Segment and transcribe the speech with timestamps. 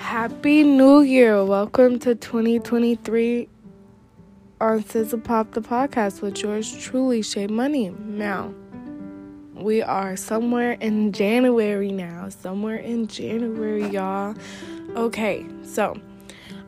[0.00, 1.44] Happy New Year!
[1.44, 3.48] Welcome to 2023
[4.60, 7.90] on Sizzle Pop the podcast with yours truly, Shay Money.
[7.90, 8.52] Now,
[9.54, 12.28] we are somewhere in January now.
[12.30, 14.34] Somewhere in January, y'all.
[14.96, 15.94] Okay, so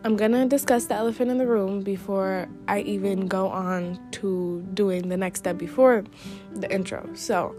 [0.05, 5.09] I'm gonna discuss the elephant in the room before I even go on to doing
[5.09, 6.05] the next step before
[6.55, 7.09] the intro.
[7.15, 7.57] So,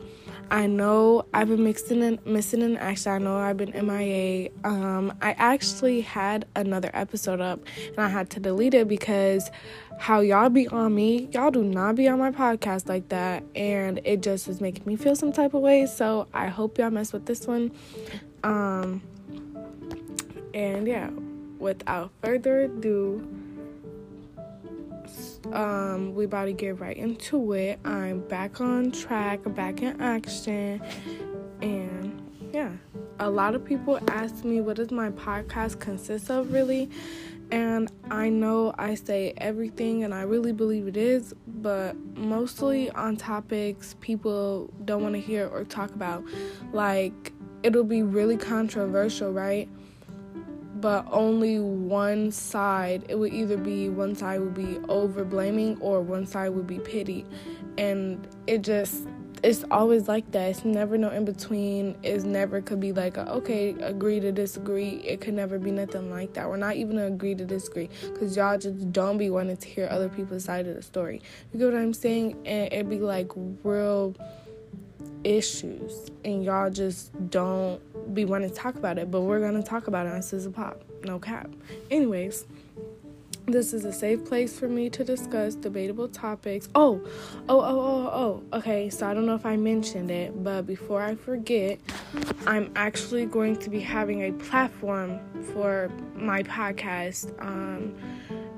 [0.51, 3.11] I know I've been mixing and missing in action.
[3.11, 4.49] I know I've been MIA.
[4.63, 9.49] Um, I actually had another episode up and I had to delete it because
[9.97, 14.01] how y'all be on me, y'all do not be on my podcast like that, and
[14.03, 15.85] it just was making me feel some type of way.
[15.85, 17.71] So I hope y'all mess with this one.
[18.43, 19.01] Um,
[20.53, 21.09] and yeah,
[21.59, 23.42] without further ado
[25.51, 27.79] um, we about to get right into it.
[27.85, 30.81] I'm back on track, back in action,
[31.61, 32.21] and
[32.53, 32.71] yeah.
[33.19, 36.89] A lot of people ask me what does my podcast consist of really?
[37.51, 43.17] And I know I say everything and I really believe it is, but mostly on
[43.17, 46.23] topics people don't want to hear or talk about.
[46.71, 49.69] Like it'll be really controversial, right?
[50.83, 53.05] But only one side.
[53.07, 56.77] It would either be one side would be over blaming or one side would be
[56.77, 57.25] pity.
[57.77, 59.07] And it just
[59.43, 60.49] it's always like that.
[60.49, 64.95] It's never no in between it's never could be like a, okay agree to disagree.
[65.05, 66.49] It could never be nothing like that.
[66.49, 70.09] We're not even agree to disagree because y'all just don't be wanting to hear other
[70.09, 71.21] people's side of the story.
[71.53, 72.45] You get what i'm saying?
[72.45, 73.31] And it'd be like
[73.63, 74.17] real
[75.23, 77.81] issues and y'all just don't
[78.13, 80.81] be wanting to talk about it, but we're gonna talk about it on Sizzle Pop.
[81.03, 81.49] No cap.
[81.91, 82.45] Anyways,
[83.45, 86.69] this is a safe place for me to discuss debatable topics.
[86.75, 87.01] Oh,
[87.49, 88.57] oh, oh, oh, oh.
[88.57, 91.77] Okay, so I don't know if I mentioned it, but before I forget,
[92.47, 95.19] I'm actually going to be having a platform
[95.53, 97.33] for my podcast.
[97.41, 97.93] Um,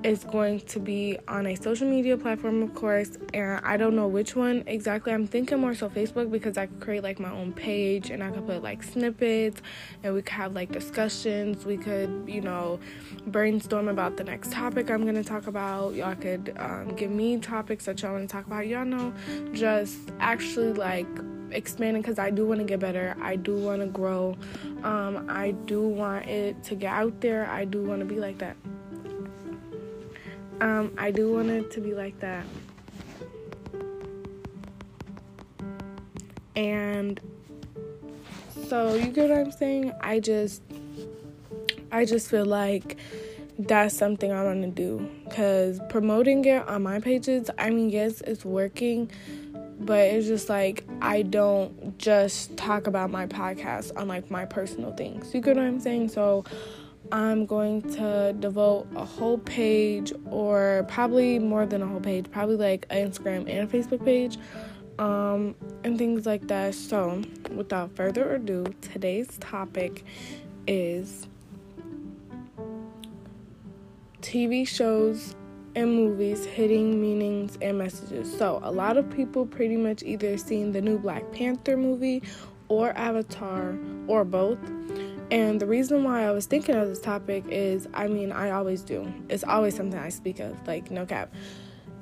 [0.06, 4.08] is going to be on a social media platform, of course, and I don't know
[4.08, 5.12] which one exactly.
[5.12, 8.30] I'm thinking more so Facebook because I could create like my own page and I
[8.30, 9.64] could put like snippets
[10.04, 11.66] and we could have like discussions.
[11.66, 12.80] We could, you know,
[13.26, 15.96] brainstorm about the next topic I'm going to talk about.
[15.96, 18.68] Y'all could um, give me topics that y'all want to talk about.
[18.68, 19.12] Y'all know,
[19.54, 21.08] just actually like
[21.50, 23.18] expanding because I do want to get better.
[23.20, 24.38] I do want to grow.
[24.84, 27.50] Um, I do want it to get out there.
[27.50, 28.56] I do want to be like that.
[30.62, 32.46] Um, I do want it to be like that.
[36.56, 37.20] And
[38.68, 39.94] so you get what I'm saying?
[40.02, 40.62] I just
[41.92, 42.98] I just feel like
[43.58, 48.22] that's something I want to do cuz promoting it on my pages, I mean yes,
[48.22, 49.12] it's working,
[49.80, 54.94] but it's just like I don't just talk about my podcast on like my personal
[54.94, 55.34] things.
[55.34, 56.10] You get what I'm saying?
[56.10, 56.46] So
[57.12, 62.56] I'm going to devote a whole page, or probably more than a whole page, probably
[62.56, 64.38] like an Instagram and a Facebook page,
[64.98, 66.74] um, and things like that.
[66.74, 67.22] So,
[67.52, 70.04] without further ado, today's topic
[70.68, 71.28] is
[74.22, 75.36] TV shows
[75.76, 78.36] and movies hitting meanings and messages.
[78.36, 82.24] So, a lot of people pretty much either seen the new Black Panther movie
[82.68, 83.78] or Avatar
[84.08, 84.60] or both.
[85.32, 88.82] And the reason why I was thinking of this topic is I mean, I always
[88.82, 89.12] do.
[89.30, 91.34] It's always something I speak of, like, no cap.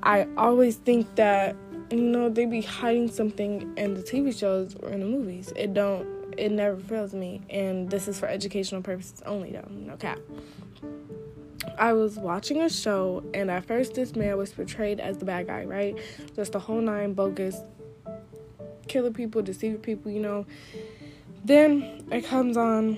[0.03, 1.56] I always think that,
[1.89, 5.53] you know, they be hiding something in the TV shows or in the movies.
[5.56, 7.41] It don't, it never fails me.
[7.50, 10.19] And this is for educational purposes only, though, no cap.
[11.78, 15.47] I was watching a show, and at first, this man was portrayed as the bad
[15.47, 15.97] guy, right?
[16.35, 17.57] Just the whole nine bogus,
[18.88, 20.45] killing people, deceiving people, you know.
[21.43, 22.97] Then it comes on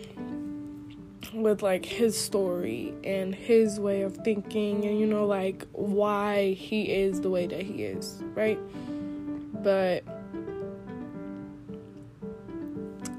[1.34, 6.84] with like his story and his way of thinking and you know like why he
[6.84, 8.60] is the way that he is, right?
[9.64, 10.04] But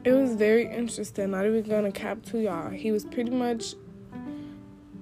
[0.05, 1.33] it was very interesting.
[1.33, 2.71] Not even gonna cap to y'all.
[2.71, 3.75] He was pretty much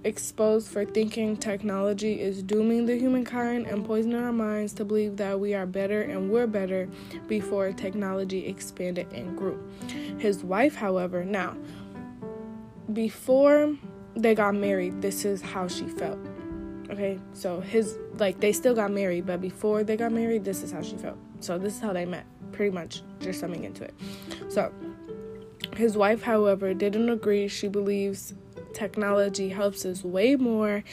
[0.05, 5.41] exposed for thinking technology is dooming the humankind and poisoning our minds to believe that
[5.41, 6.89] we are better and we're better
[7.27, 9.59] before technology expanded and grew.
[10.19, 11.57] His wife, however, now,
[12.93, 13.75] before
[14.15, 16.19] they got married, this is how she felt.
[16.91, 20.71] Okay, so his, like, they still got married, but before they got married, this is
[20.71, 21.17] how she felt.
[21.41, 23.95] So, this is how they met, pretty much, just summing into it.
[24.49, 24.71] So,
[25.77, 27.49] his wife, however, didn't agree.
[27.49, 28.35] She believes
[28.75, 30.85] technology helps us way more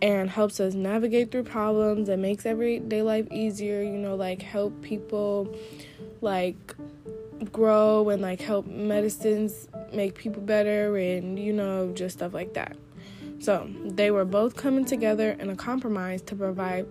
[0.00, 4.82] and helps us navigate through problems and makes everyday life easier, you know, like help
[4.82, 5.54] people
[6.20, 6.74] like
[7.50, 12.76] grow and like help medicines make people better and you know just stuff like that.
[13.40, 16.86] So they were both coming together in a compromise to provide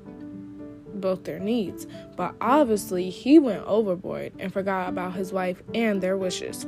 [0.99, 1.87] both their needs.
[2.17, 6.65] But obviously he went overboard and forgot about his wife and their wishes.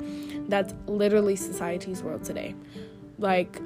[0.47, 2.55] That's literally society's world today
[3.17, 3.61] like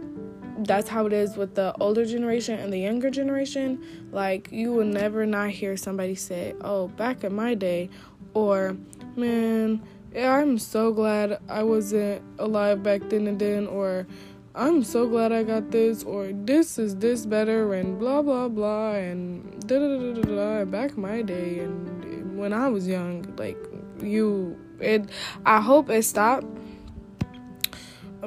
[0.60, 3.84] that's how it is with the older generation and the younger generation.
[4.12, 7.90] Like, you will never not hear somebody say, Oh, back in my day,
[8.34, 8.76] or
[9.18, 9.82] Man,
[10.16, 14.06] I'm so glad I wasn't alive back then and then, or
[14.54, 18.92] I'm so glad I got this, or this is this better, and blah blah blah,
[18.92, 20.66] and da da da da da.
[20.66, 23.58] Back in my day, and when I was young, like
[24.00, 25.10] you, it.
[25.44, 26.46] I hope it stopped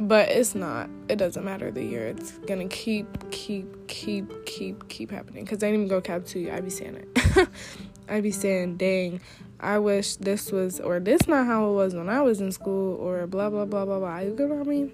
[0.00, 0.88] but it's not.
[1.08, 2.06] It doesn't matter the year.
[2.06, 5.44] It's gonna keep keep keep keep keep happening.
[5.44, 6.50] Because i didn't even go cap to you.
[6.50, 7.49] I be saying it.
[8.08, 9.20] I be saying dang
[9.61, 12.97] i wish this was or this not how it was when i was in school
[12.97, 14.19] or blah blah blah blah blah.
[14.19, 14.93] You get what i mean?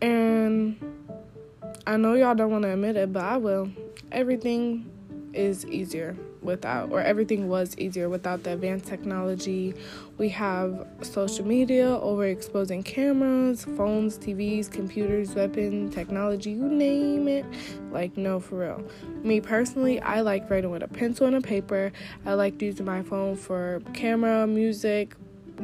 [0.00, 0.76] And
[1.86, 3.70] i know y'all don't want to admit it but i will.
[4.10, 4.90] Everything
[5.32, 9.74] is easier without, or everything was easier without the advanced technology.
[10.18, 17.46] We have social media, overexposing cameras, phones, TVs, computers, weapons, technology, you name it.
[17.90, 18.84] Like, no, for real.
[19.22, 21.92] Me personally, I like writing with a pencil and a paper.
[22.26, 25.14] I like using my phone for camera, music,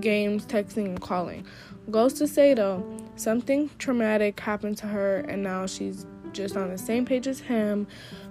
[0.00, 1.46] games, texting, and calling.
[1.90, 2.84] Goes to say though,
[3.16, 7.86] something traumatic happened to her, and now she's just on the same page as him.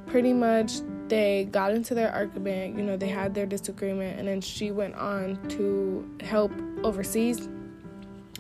[0.06, 0.74] Pretty much,
[1.10, 4.96] they got into their argument, you know, they had their disagreement, and then she went
[4.96, 6.52] on to help
[6.84, 7.50] overseas.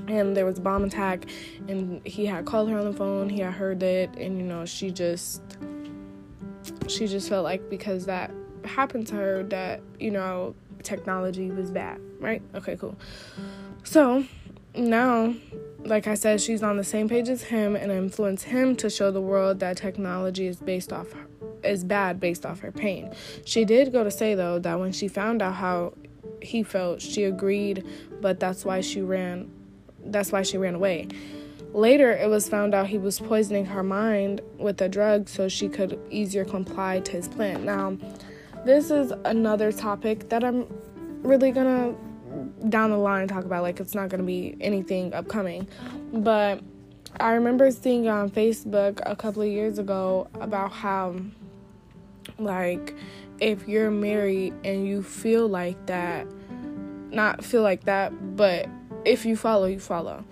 [0.07, 1.25] And there was a bomb attack,
[1.67, 3.29] and he had called her on the phone.
[3.29, 5.41] He had heard it, and you know, she just,
[6.87, 8.31] she just felt like because that
[8.63, 12.41] happened to her, that you know, technology was bad, right?
[12.53, 12.95] Okay, cool.
[13.83, 14.25] So
[14.75, 15.33] now
[15.85, 19.11] like I said, she's on the same page as him and influence him to show
[19.11, 21.07] the world that technology is based off
[21.63, 23.13] is bad based off her pain.
[23.45, 25.93] She did go to say though that when she found out how
[26.41, 27.85] he felt, she agreed,
[28.21, 29.51] but that's why she ran
[30.05, 31.07] that's why she ran away.
[31.73, 35.67] Later, it was found out he was poisoning her mind with a drug so she
[35.67, 37.65] could easier comply to his plan.
[37.65, 37.97] Now,
[38.65, 40.65] this is another topic that I'm
[41.23, 41.93] really gonna
[42.69, 45.67] down the line talk about like it's not to be anything upcoming
[46.13, 46.61] but
[47.19, 51.15] i remember seeing on facebook a couple of years ago about how
[52.39, 52.95] like
[53.39, 56.27] if you're married and you feel like that
[57.11, 58.67] not feel like that but
[59.05, 60.23] if you follow you follow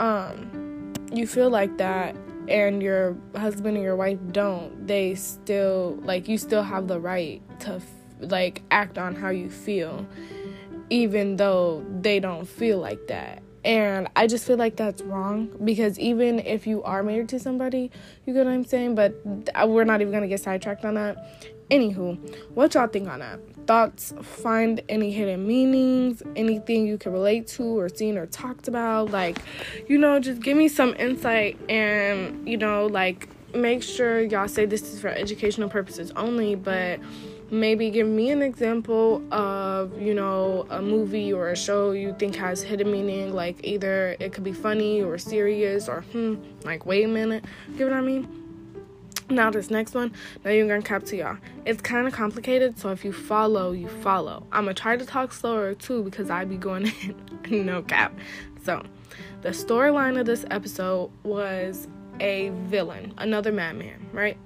[0.00, 2.14] um you feel like that
[2.48, 7.42] and your husband and your wife don't they still like you still have the right
[7.60, 7.80] to
[8.20, 10.06] like act on how you feel
[10.90, 13.42] even though they don't feel like that.
[13.64, 17.90] And I just feel like that's wrong because even if you are married to somebody,
[18.24, 18.94] you get what I'm saying?
[18.94, 19.14] But
[19.54, 21.16] uh, we're not even gonna get sidetracked on that.
[21.70, 22.16] Anywho,
[22.54, 23.40] what y'all think on that?
[23.66, 24.14] Thoughts?
[24.22, 26.22] Find any hidden meanings?
[26.34, 29.10] Anything you can relate to or seen or talked about?
[29.10, 29.42] Like,
[29.86, 34.64] you know, just give me some insight and, you know, like make sure y'all say
[34.64, 37.00] this is for educational purposes only, but
[37.50, 42.34] maybe give me an example of you know a movie or a show you think
[42.36, 47.04] has hidden meaning like either it could be funny or serious or hmm like wait
[47.04, 47.44] a minute.
[47.72, 48.28] You know what i mean?
[49.30, 50.12] Now this next one
[50.44, 51.38] now you're gonna cap to y'all.
[51.64, 54.46] It's kind of complicated so if you follow you follow.
[54.52, 56.92] I'm gonna try to talk slower too because i be going
[57.44, 58.12] in no cap.
[58.62, 58.82] So
[59.42, 61.88] the storyline of this episode was
[62.20, 64.36] a villain another madman right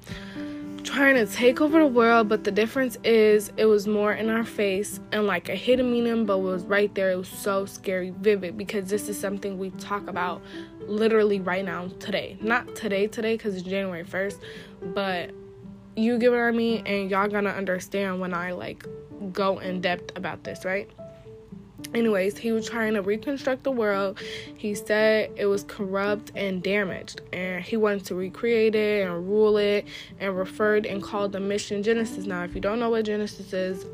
[0.84, 4.44] trying to take over the world, but the difference is it was more in our
[4.44, 7.10] face and like a hidden meaning, but it was right there.
[7.10, 10.42] It was so scary, vivid, because this is something we talk about
[10.86, 12.36] literally right now, today.
[12.40, 14.38] Not today, today, because it's January 1st,
[14.94, 15.30] but
[15.96, 18.86] you get what I mean, and y'all gonna understand when I like
[19.32, 20.90] go in depth about this, right?
[21.94, 24.18] Anyways, he was trying to reconstruct the world.
[24.56, 29.58] He said it was corrupt and damaged, and he wanted to recreate it and rule
[29.58, 29.86] it,
[30.18, 32.24] and referred and called the mission Genesis.
[32.24, 33.84] Now, if you don't know what Genesis is,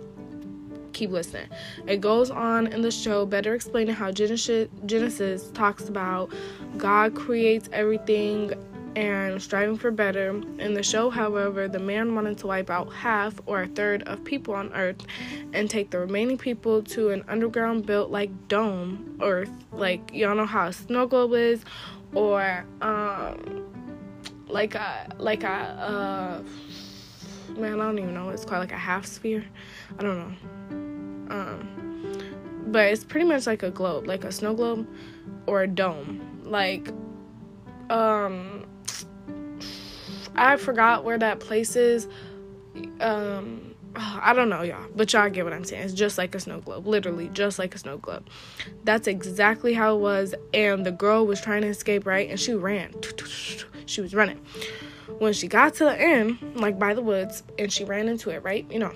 [0.93, 1.49] keep listening.
[1.87, 6.33] It goes on in the show, better explaining how Genesis, Genesis talks about
[6.77, 8.53] God creates everything
[8.97, 10.31] and striving for better.
[10.59, 14.25] In the show, however, the man wanted to wipe out half or a third of
[14.25, 15.05] people on Earth
[15.53, 20.47] and take the remaining people to an underground built like dome Earth, like y'all know
[20.47, 21.65] how a snow globe is,
[22.15, 23.65] or um,
[24.49, 26.43] like a like a uh,
[27.59, 29.45] man, I don't even know it's called, like a half sphere.
[29.99, 31.35] I don't know.
[31.35, 34.87] Um, but it's pretty much like a globe, like a snow globe
[35.47, 36.43] or a dome.
[36.45, 36.89] Like,
[37.91, 38.58] um,
[40.39, 42.09] I forgot where that place is.
[43.01, 45.83] Um, I don't know, y'all, but y'all get what I'm saying.
[45.83, 48.27] It's just like a snow globe, literally, just like a snow globe.
[48.85, 50.35] That's exactly how it was.
[50.55, 52.29] And the girl was trying to escape, right?
[52.29, 52.95] And she ran.
[53.87, 54.39] She was running.
[55.19, 58.43] When she got to the end, like by the woods, and she ran into it,
[58.45, 58.71] right?
[58.71, 58.93] You know.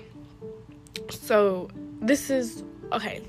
[1.09, 1.67] So,
[1.99, 3.23] this is okay.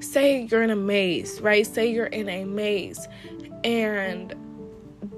[0.00, 1.64] Say you're in a maze, right?
[1.64, 3.06] Say you're in a maze,
[3.62, 4.34] and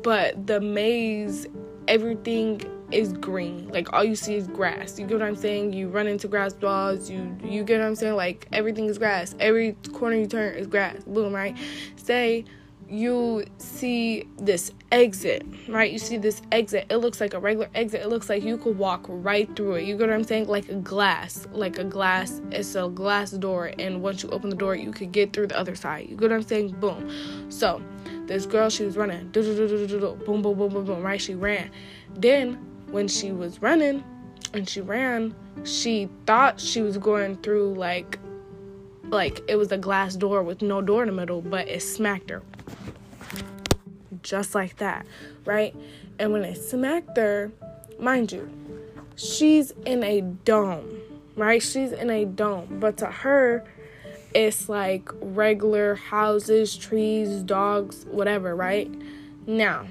[0.02, 1.46] but the maze,
[1.88, 3.68] everything is green.
[3.68, 4.98] Like all you see is grass.
[4.98, 5.72] You get what I'm saying?
[5.72, 7.10] You run into grass walls.
[7.10, 8.14] You you get what I'm saying?
[8.14, 9.34] Like everything is grass.
[9.40, 11.02] Every corner you turn is grass.
[11.04, 11.56] Boom, right?
[11.96, 12.44] Say
[12.90, 15.92] you see this exit, right?
[15.92, 16.86] You see this exit.
[16.88, 18.00] It looks like a regular exit.
[18.00, 19.84] It looks like you could walk right through it.
[19.84, 20.48] You get what I'm saying?
[20.48, 22.40] Like a glass, like a glass.
[22.50, 25.58] It's a glass door, and once you open the door, you could get through the
[25.58, 26.08] other side.
[26.08, 26.76] You get what I'm saying?
[26.80, 27.50] Boom.
[27.50, 27.82] So
[28.28, 29.28] this girl, she was running.
[29.30, 31.02] Boom, boom, boom, boom, boom.
[31.02, 31.20] Right?
[31.20, 31.70] She ran.
[32.14, 32.54] Then
[32.90, 34.04] when she was running
[34.54, 38.18] and she ran, she thought she was going through like
[39.04, 42.30] like it was a glass door with no door in the middle, but it smacked
[42.30, 42.42] her.
[44.22, 45.06] Just like that,
[45.44, 45.74] right?
[46.18, 47.50] And when it smacked her,
[47.98, 48.50] mind you,
[49.16, 51.00] she's in a dome,
[51.36, 51.62] right?
[51.62, 53.64] She's in a dome, but to her,
[54.34, 58.90] it's like regular houses, trees, dogs, whatever, right?
[59.46, 59.86] Now,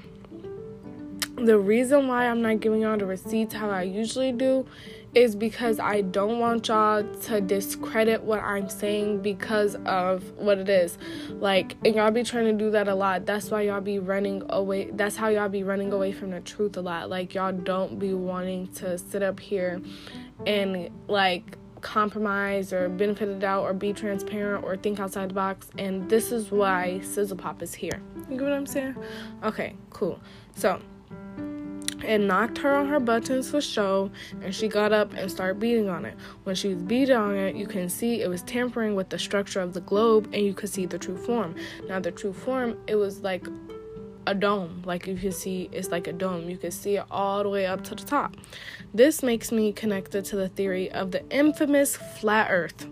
[1.36, 4.66] the reason why I'm not giving y'all the receipts how I usually do
[5.14, 10.68] is because I don't want y'all to discredit what I'm saying because of what it
[10.68, 10.98] is.
[11.30, 13.24] Like, and y'all be trying to do that a lot.
[13.24, 14.90] That's why y'all be running away.
[14.92, 17.08] That's how y'all be running away from the truth a lot.
[17.08, 19.80] Like, y'all don't be wanting to sit up here
[20.46, 25.70] and, like, compromise or benefit the doubt or be transparent or think outside the box.
[25.78, 28.00] And this is why Sizzle Pop is here.
[28.28, 28.96] You get what I'm saying?
[29.42, 30.20] Okay, cool.
[30.54, 30.80] So,
[32.04, 34.10] it knocked her on her buttons for show,
[34.42, 36.16] and she got up and started beating on it.
[36.44, 39.60] When she was beating on it, you can see it was tampering with the structure
[39.60, 41.56] of the globe, and you could see the true form.
[41.88, 43.46] Now, the true form, it was like
[44.28, 44.82] a dome.
[44.84, 46.48] Like you can see, it's like a dome.
[46.48, 48.36] You can see it all the way up to the top.
[48.92, 52.86] This makes me connected to the theory of the infamous flat Earth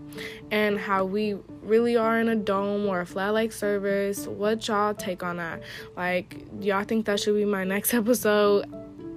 [0.51, 4.27] and how we really are in a dome or a flat like surface.
[4.27, 5.63] What y'all take on that?
[5.97, 8.67] Like, y'all think that should be my next episode?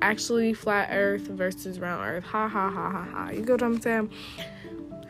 [0.02, 2.24] actually flat earth versus round earth.
[2.24, 3.30] Ha ha ha ha ha.
[3.32, 4.10] You get what I'm saying?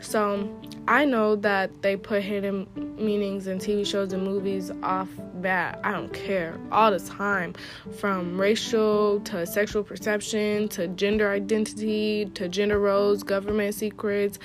[0.00, 5.80] So I know that they put hidden meanings in TV shows and movies off bat.
[5.84, 6.58] I don't care.
[6.72, 7.54] All the time.
[7.98, 14.38] From racial to sexual perception to gender identity to gender roles, government secrets,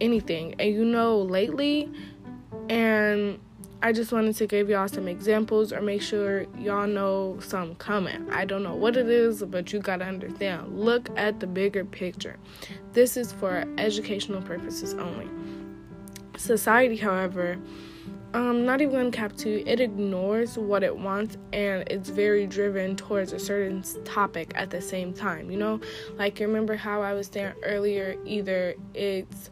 [0.00, 0.54] anything.
[0.58, 1.90] And you know, lately,
[2.68, 3.38] and
[3.84, 8.30] I just wanted to give y'all some examples or make sure y'all know some coming.
[8.30, 10.78] I don't know what it is, but you gotta understand.
[10.78, 12.38] Look at the bigger picture.
[12.92, 15.28] This is for educational purposes only.
[16.36, 17.58] Society, however,
[18.34, 22.96] um, not even in cap two, it ignores what it wants and it's very driven
[22.96, 25.50] towards a certain topic at the same time.
[25.50, 25.80] You know,
[26.16, 29.50] like remember how I was saying earlier, either it's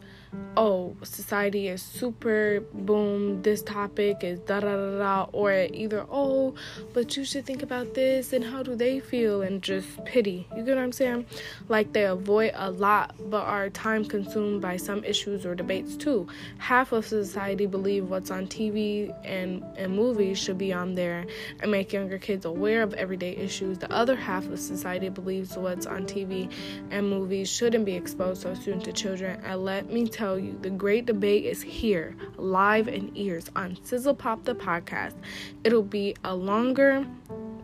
[0.57, 6.53] oh, society is super boom, this topic is da da da da, or either oh,
[6.93, 10.47] but you should think about this and how do they feel and just pity.
[10.55, 11.25] You get what I'm saying?
[11.67, 16.27] Like they avoid a lot but are time consumed by some issues or debates too.
[16.57, 21.25] Half of society believe what's on TV and, and movies should be on there
[21.61, 23.79] and make younger kids aware of everyday issues.
[23.79, 26.51] The other half of society believes what's on TV
[26.91, 29.41] and movies shouldn't be exposed so soon to children.
[29.43, 33.75] And let me tell tell you the great debate is here, live in ears on
[33.83, 35.15] Sizzle Pop the podcast.
[35.63, 37.07] It'll be a longer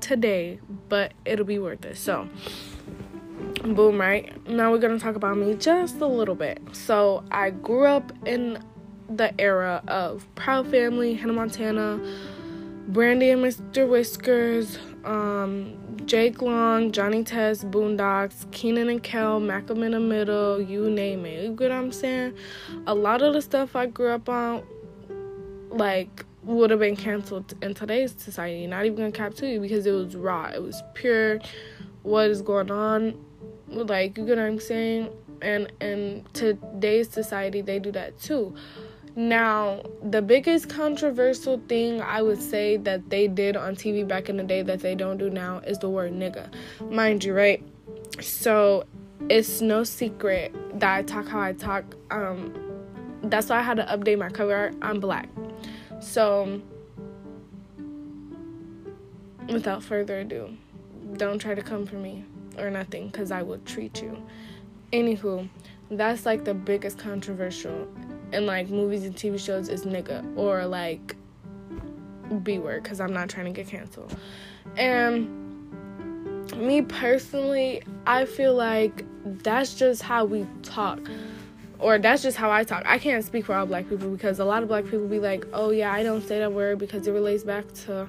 [0.02, 0.60] today,
[0.90, 1.98] but it'll be worth it.
[1.98, 2.28] So,
[3.64, 4.34] boom, right?
[4.50, 6.60] Now we're gonna talk about me just a little bit.
[6.72, 8.58] So, I grew up in
[9.08, 12.00] the era of Proud Family, Hannah Montana,
[12.88, 13.88] Brandy and Mr.
[13.88, 20.90] Whiskers, um, Jake Long, Johnny Test, Boondocks, Kenan and Kel, Malcolm in the Middle, you
[20.90, 21.44] name it.
[21.44, 22.34] You get what I'm saying?
[22.88, 24.64] A lot of the stuff I grew up on,
[25.70, 28.66] like, would have been canceled in today's society.
[28.68, 30.46] Not even gonna cap to you because it was raw.
[30.46, 31.40] It was pure.
[32.04, 33.22] What is going on?
[33.68, 35.10] Like, you get what I'm saying?
[35.42, 38.56] And in today's society, they do that too.
[39.18, 44.38] Now, the biggest controversial thing I would say that they did on TV back in
[44.38, 46.54] the day that they don't do now is the word nigga.
[46.92, 47.64] Mind you, right?
[48.22, 48.86] So,
[49.28, 51.84] it's no secret that I talk how I talk.
[52.12, 52.54] Um,
[53.24, 54.76] that's why I had to update my cover art.
[54.84, 55.28] I'm black.
[56.00, 56.62] So,
[59.50, 60.56] without further ado,
[61.14, 62.24] don't try to come for me
[62.60, 64.22] or nothing because I will treat you.
[64.94, 65.50] Anywho,
[65.90, 67.88] that's like the biggest controversial
[68.32, 71.16] in like movies and TV shows is nigga or like
[72.44, 74.16] B word because I'm not trying to get canceled.
[74.76, 75.48] And
[76.56, 79.06] me personally, I feel like
[79.44, 81.00] that's just how we talk.
[81.80, 82.84] Or that's just how I talk.
[82.88, 85.46] I can't speak for all black people because a lot of black people be like,
[85.54, 88.08] oh yeah, I don't say that word because it relates back to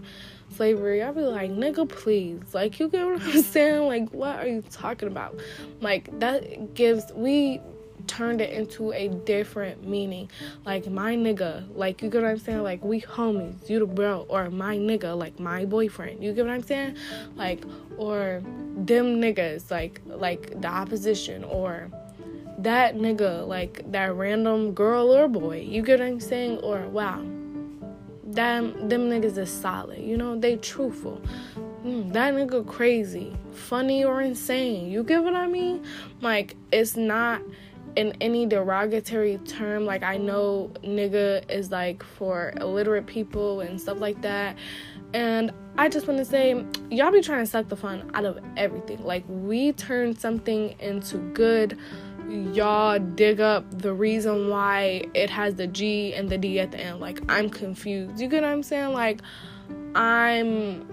[0.56, 1.02] slavery.
[1.02, 2.54] I'll be like, nigga, please.
[2.54, 3.86] Like, you get what I'm saying?
[3.86, 5.38] Like, what are you talking about?
[5.80, 7.60] Like, that gives, we
[8.08, 10.28] turned it into a different meaning.
[10.66, 12.62] Like my nigga, like you get what I'm saying?
[12.62, 16.24] Like we homies, you the bro, or my nigga, like my boyfriend.
[16.24, 16.96] You get what I'm saying?
[17.36, 17.62] Like
[17.96, 18.42] or
[18.76, 21.90] them niggas, like like the opposition, or
[22.58, 25.60] that nigga, like that random girl or boy.
[25.60, 26.58] You get what I'm saying?
[26.58, 27.22] Or wow,
[28.24, 30.00] them them niggas is solid.
[30.00, 31.20] You know they truthful.
[31.84, 34.90] Mm, that nigga crazy, funny or insane.
[34.90, 35.84] You get what I mean?
[36.20, 37.40] Like it's not
[37.96, 44.00] in any derogatory term like i know nigga is like for illiterate people and stuff
[44.00, 44.56] like that.
[45.14, 48.38] And i just want to say y'all be trying to suck the fun out of
[48.56, 49.02] everything.
[49.04, 51.78] Like we turn something into good.
[52.28, 56.78] Y'all dig up the reason why it has the g and the d at the
[56.78, 57.00] end.
[57.00, 58.20] Like i'm confused.
[58.20, 58.92] You get what i'm saying?
[58.92, 59.20] Like
[59.94, 60.86] i'm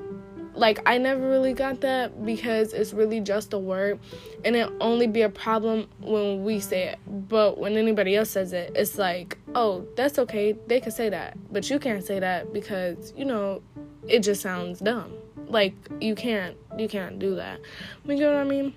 [0.55, 3.99] like I never really got that because it's really just a word
[4.43, 6.99] and it only be a problem when we say it.
[7.07, 10.55] But when anybody else says it, it's like, "Oh, that's okay.
[10.67, 13.61] They can say that." But you can't say that because, you know,
[14.07, 15.13] it just sounds dumb.
[15.47, 17.59] Like you can't you can't do that.
[18.05, 18.73] You know what I mean?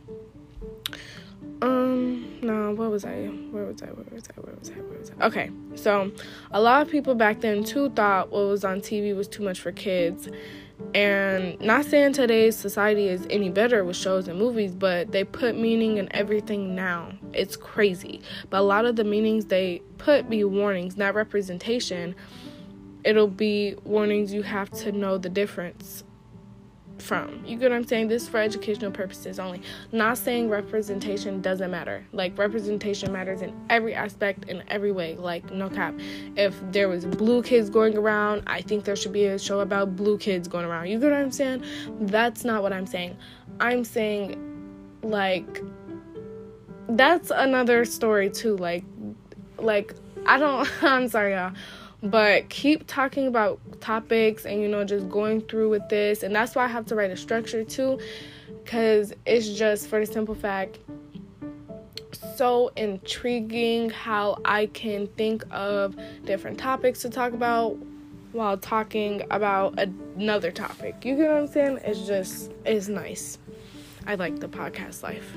[1.61, 3.27] Um, no, what was I?
[3.27, 3.87] Where was I?
[3.87, 4.41] Where was I?
[4.41, 4.75] Where was I?
[4.75, 5.27] Where was I?
[5.27, 6.13] Okay, so
[6.53, 9.61] a lot of people back then too thought what was on TV was too much
[9.61, 10.29] for kids
[10.95, 15.57] and not saying today's society is any better with shows and movies, but they put
[15.57, 17.13] meaning in everything now.
[17.33, 18.21] It's crazy.
[18.49, 22.15] But a lot of the meanings they put be warnings, not representation.
[23.05, 26.05] It'll be warnings you have to know the difference
[27.03, 27.45] from.
[27.45, 28.09] You get what I'm saying?
[28.09, 29.63] This for educational purposes only.
[29.93, 32.05] Not saying representation doesn't matter.
[32.13, 35.17] Like representation matters in every aspect in every way.
[35.17, 35.95] Like no cap.
[36.37, 39.97] If there was blue kids going around, I think there should be a show about
[39.97, 40.89] blue kids going around.
[40.89, 41.65] You get what I'm saying?
[42.01, 43.17] That's not what I'm saying.
[43.61, 44.45] I'm saying
[45.03, 45.63] like
[46.91, 48.57] that's another story too.
[48.57, 48.85] Like
[49.59, 49.95] like
[50.27, 51.53] I don't I'm sorry y'all
[52.03, 56.23] but keep talking about topics and you know just going through with this.
[56.23, 57.99] And that's why i have to write a structure too
[58.63, 60.79] because it's just for the simple fact
[62.37, 67.77] so intriguing how i can think of different topics to talk about
[68.33, 71.05] while talking about another topic.
[71.05, 71.81] You get what i'm saying?
[71.85, 73.39] It's just it's nice.
[74.07, 75.33] I like the podcast life.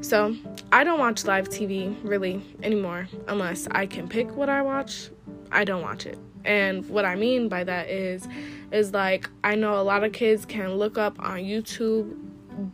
[0.00, 0.36] So
[0.70, 5.08] i don't watch live tv really anymore unless i can pick what i watch
[5.54, 6.18] I don't watch it.
[6.44, 8.28] And what I mean by that is
[8.72, 12.23] is like I know a lot of kids can look up on YouTube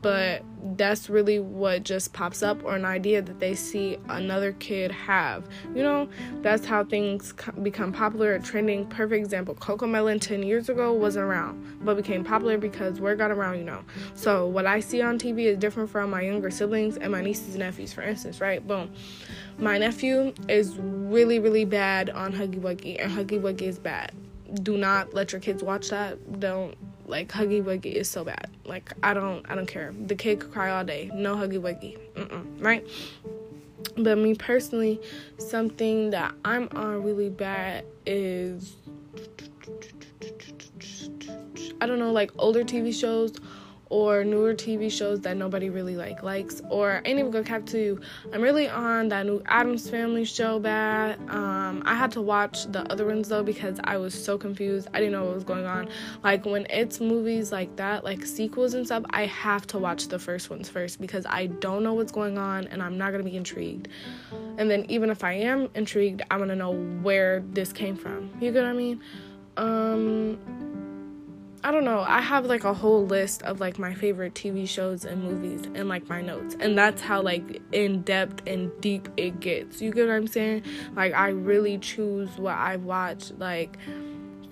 [0.03, 0.43] but
[0.77, 5.49] that's really what just pops up or an idea that they see another kid have.
[5.75, 6.09] You know,
[6.43, 8.87] that's how things become popular or trending.
[8.87, 13.59] Perfect example CoComelon 10 years ago wasn't around, but became popular because word got around,
[13.59, 13.83] you know.
[14.15, 17.55] So, what I see on TV is different from my younger siblings and my nieces
[17.55, 18.67] and nephews, for instance, right?
[18.67, 18.93] Boom.
[19.59, 24.13] My nephew is really, really bad on Huggy Wuggy, and Huggy Wuggy is bad.
[24.63, 26.41] Do not let your kids watch that.
[26.41, 26.75] Don't
[27.11, 28.49] like Huggy Wuggy is so bad.
[28.65, 29.93] Like I don't, I don't care.
[30.07, 31.11] The kid could cry all day.
[31.13, 32.87] No Huggy Wuggy, Mm-mm, right?
[33.97, 35.01] But me personally,
[35.39, 38.77] something that I'm on really bad is
[41.81, 43.33] I don't know, like older TV shows
[43.91, 46.63] or newer TV shows that nobody really like likes.
[46.71, 48.01] Or I ain't even gonna cap to you.
[48.33, 51.19] I'm really on that new Addams Family show bad.
[51.29, 54.89] Um, I had to watch the other ones though because I was so confused.
[54.95, 55.89] I didn't know what was going on.
[56.23, 60.19] Like when it's movies like that, like sequels and stuff, I have to watch the
[60.19, 63.37] first ones first because I don't know what's going on and I'm not gonna be
[63.37, 63.89] intrigued.
[64.57, 68.31] And then even if I am intrigued, I wanna know where this came from.
[68.41, 69.01] You get what I mean?
[69.57, 70.70] Um
[71.63, 72.01] I don't know.
[72.01, 75.89] I have like a whole list of like my favorite TV shows and movies and
[75.89, 76.57] like my notes.
[76.59, 79.83] And that's how like in depth and deep it gets.
[79.83, 80.63] You get what I'm saying?
[80.97, 83.31] Like I really choose what I watch.
[83.39, 83.77] Like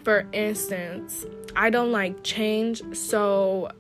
[0.05, 1.25] for instance,
[1.57, 2.83] I don't like change.
[2.95, 3.71] So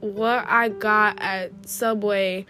[0.00, 2.46] what I got at Subway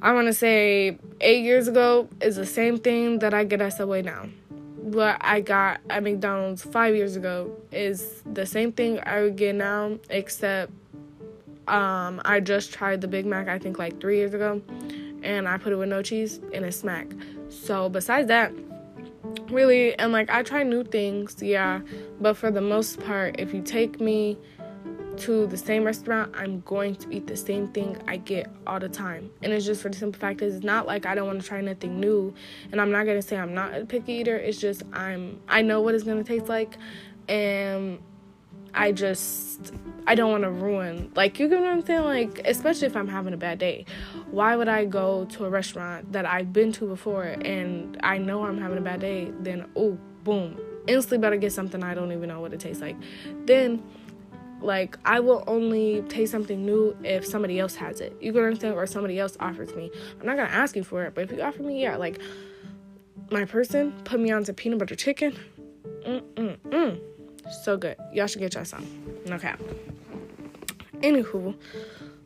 [0.00, 3.72] I want to say eight years ago is the same thing that I get at
[3.72, 4.28] Subway now.
[4.88, 9.54] What I got at McDonald's five years ago is the same thing I would get
[9.54, 10.72] now, except
[11.66, 14.62] um, I just tried the Big Mac, I think like three years ago,
[15.22, 17.06] and I put it with no cheese and it's smack.
[17.50, 18.50] So, besides that,
[19.50, 21.80] really, and like I try new things, yeah,
[22.18, 24.38] but for the most part, if you take me
[25.18, 28.88] to the same restaurant, I'm going to eat the same thing I get all the
[28.88, 29.30] time.
[29.42, 31.46] And it's just for the simple fact is it's not like I don't want to
[31.46, 32.34] try nothing new
[32.72, 34.36] and I'm not gonna say I'm not a picky eater.
[34.36, 36.76] It's just I'm I know what it's gonna taste like
[37.28, 37.98] and
[38.74, 39.72] I just
[40.06, 43.08] I don't want to ruin like you get what I'm saying like especially if I'm
[43.08, 43.84] having a bad day.
[44.30, 48.44] Why would I go to a restaurant that I've been to before and I know
[48.44, 49.32] I'm having a bad day?
[49.40, 52.96] Then oh boom, instantly better get something I don't even know what it tastes like.
[53.46, 53.82] Then
[54.60, 58.16] like I will only taste something new if somebody else has it.
[58.20, 58.74] You I'm saying?
[58.74, 59.90] Or somebody else offers me.
[60.20, 62.20] I'm not gonna ask you for it, but if you offer me, yeah, like
[63.30, 65.36] my person put me on to peanut butter chicken.
[66.06, 67.00] Mm mm mm.
[67.64, 67.96] So good.
[68.12, 68.86] Y'all should get y'all some.
[69.26, 69.60] No cap.
[71.00, 71.56] Anywho,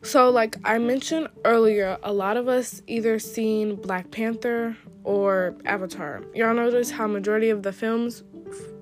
[0.01, 6.23] so like I mentioned earlier, a lot of us either seen Black Panther or Avatar.
[6.33, 8.23] Y'all notice how majority of the films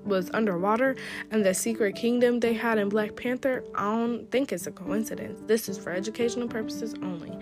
[0.04, 0.96] was underwater
[1.30, 5.40] and the secret kingdom they had in Black Panther, I don't think it's a coincidence.
[5.46, 7.38] This is for educational purposes only.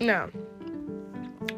[0.00, 0.30] Now,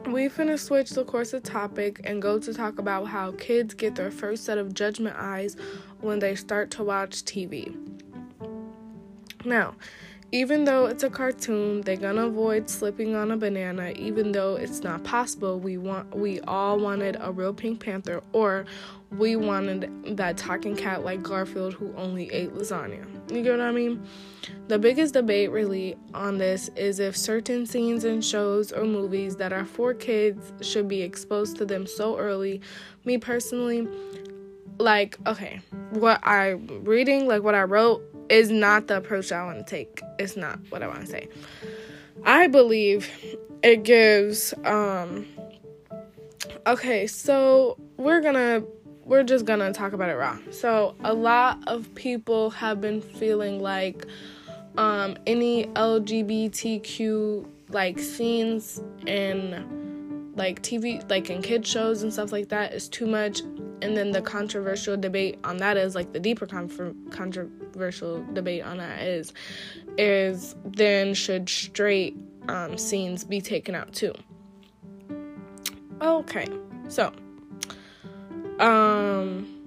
[0.06, 3.94] we finna switch the course of topic and go to talk about how kids get
[3.94, 5.56] their first set of judgment eyes
[6.00, 7.74] when they start to watch TV.
[9.44, 9.74] Now,
[10.32, 13.90] even though it's a cartoon, they're gonna avoid slipping on a banana.
[13.96, 18.64] Even though it's not possible, we want we all wanted a real Pink Panther, or
[19.10, 23.06] we wanted that talking cat like Garfield who only ate lasagna.
[23.30, 24.02] You get what I mean?
[24.68, 29.52] The biggest debate really on this is if certain scenes in shows or movies that
[29.52, 32.62] are for kids should be exposed to them so early.
[33.04, 33.86] Me personally,
[34.78, 39.58] like okay, what I'm reading, like what I wrote is not the approach I want
[39.58, 40.00] to take.
[40.18, 41.28] It's not what I want to say.
[42.24, 43.08] I believe
[43.62, 45.26] it gives um
[46.66, 48.66] okay, so we're going to
[49.04, 50.38] we're just going to talk about it raw.
[50.50, 54.06] So, a lot of people have been feeling like
[54.78, 59.81] um any LGBTQ like scenes in
[60.34, 63.40] like TV like in kid shows and stuff like that is too much.
[63.40, 68.78] And then the controversial debate on that is like the deeper con- controversial debate on
[68.78, 69.32] that is
[69.98, 72.16] is then should straight
[72.48, 74.14] um, scenes be taken out too?
[76.00, 76.46] Okay
[76.88, 77.12] so
[78.58, 79.61] um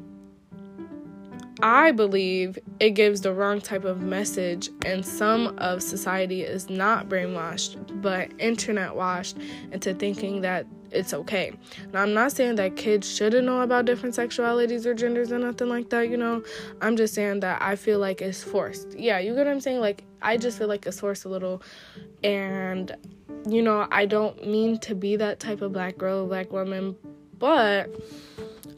[1.66, 7.10] I believe it gives the wrong type of message, and some of society is not
[7.10, 9.36] brainwashed but internet washed
[9.72, 11.54] into thinking that it's okay.
[11.92, 15.68] Now, I'm not saying that kids shouldn't know about different sexualities or genders or nothing
[15.68, 16.44] like that, you know.
[16.82, 18.96] I'm just saying that I feel like it's forced.
[18.96, 19.80] Yeah, you get what I'm saying?
[19.80, 21.64] Like, I just feel like it's forced a little.
[22.24, 22.96] And,
[23.50, 26.96] you know, I don't mean to be that type of black girl, black woman,
[27.40, 27.90] but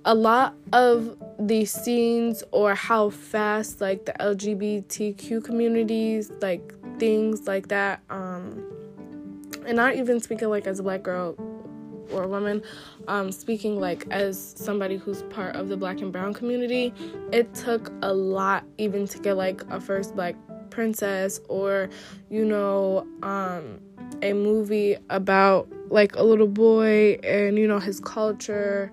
[0.08, 7.68] a lot of these scenes or how fast like the LGBTQ communities like things like
[7.68, 8.66] that um
[9.66, 11.36] and not even speaking like as a black girl
[12.14, 12.64] or a woman,
[13.10, 16.94] um, speaking like as somebody who's part of the black and brown community,
[17.34, 20.36] it took a lot even to get like a first black
[20.70, 21.90] princess or,
[22.30, 23.82] you know, um,
[24.22, 28.90] a movie about like a little boy and, you know, his culture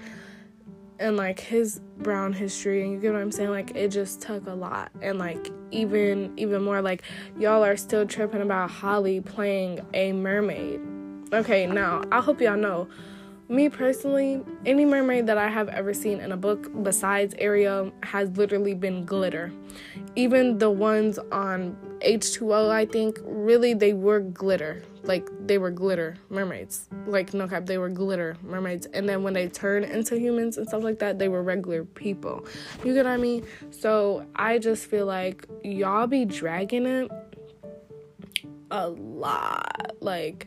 [0.98, 4.46] and like his brown history and you get what I'm saying like it just took
[4.46, 7.02] a lot and like even even more like
[7.38, 10.80] y'all are still tripping about Halle playing a mermaid
[11.34, 12.86] Okay, now I hope y'all know.
[13.48, 18.30] Me personally, any mermaid that I have ever seen in a book besides Ariel has
[18.38, 19.52] literally been glitter.
[20.16, 24.82] Even the ones on H2O, I think, really they were glitter.
[25.02, 26.88] Like they were glitter mermaids.
[27.06, 28.86] Like no cap, they were glitter mermaids.
[28.94, 32.46] And then when they turn into humans and stuff like that, they were regular people.
[32.82, 33.44] You get what I mean?
[33.70, 37.10] So I just feel like y'all be dragging it
[38.70, 39.92] a lot.
[40.00, 40.46] Like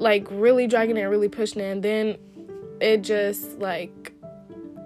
[0.00, 2.16] like really dragging it, really pushing it, and then
[2.80, 4.12] it just like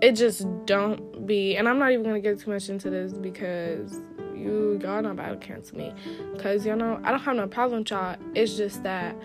[0.03, 1.57] it just don't be.
[1.57, 4.01] And I'm not even gonna get too much into this because
[4.35, 5.95] you y'all not about to cancel me,
[6.39, 8.17] cause y'all know I don't have no problem with y'all.
[8.35, 9.17] It's just that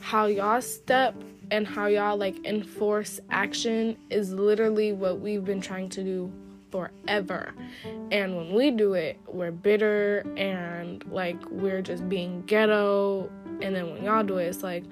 [0.00, 1.14] how y'all step
[1.50, 6.32] and how y'all like enforce action is literally what we've been trying to do
[6.70, 7.52] forever.
[8.10, 13.30] And when we do it, we're bitter and like we're just being ghetto.
[13.60, 14.84] And then when y'all do it, it's like,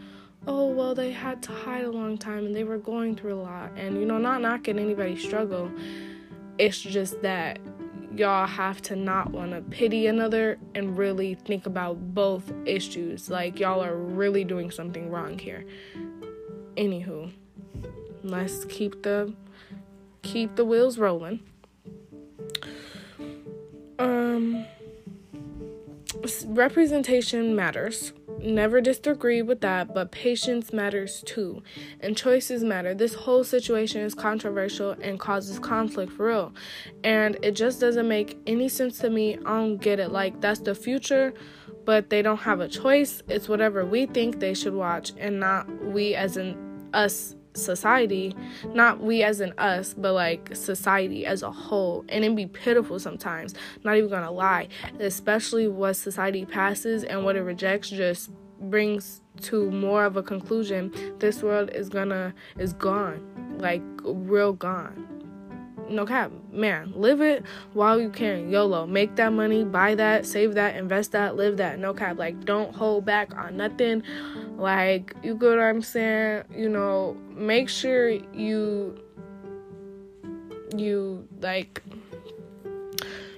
[0.47, 3.43] oh, well, they had to hide a long time and they were going through a
[3.43, 3.73] lot.
[3.77, 5.71] And, you know, not knocking anybody's struggle.
[6.59, 7.59] It's just that
[8.15, 13.29] y'all have to not want to pity another and really think about both issues.
[13.29, 15.65] Like, y'all are really doing something wrong here.
[16.77, 17.33] Anywho,
[18.23, 19.35] let's keep the
[20.23, 21.41] keep the wheels rolling.
[23.99, 24.65] Um,
[26.47, 28.13] representation matters.
[28.41, 31.63] Never disagree with that, but patience matters too.
[32.01, 32.95] And choices matter.
[32.95, 36.55] This whole situation is controversial and causes conflict for real.
[37.05, 39.37] And it just doesn't make any sense to me.
[39.45, 40.11] I don't get it.
[40.11, 41.35] Like, that's the future,
[41.85, 43.23] but they don't have a choice.
[43.29, 46.57] It's whatever we think they should watch, and not we as in
[46.95, 48.35] us society,
[48.75, 52.05] not we as in us, but like society as a whole.
[52.09, 54.69] And it'd be pitiful sometimes, not even gonna lie,
[55.01, 60.93] especially what society passes and what it rejects just brings to more of a conclusion
[61.19, 63.25] this world is gonna is gone
[63.59, 65.07] like real gone
[65.91, 70.55] no cap man live it while you can yolo make that money buy that save
[70.55, 74.03] that invest that live that no cap like don't hold back on nothing
[74.59, 78.99] like you get what i'm saying you know make sure you
[80.77, 81.83] you like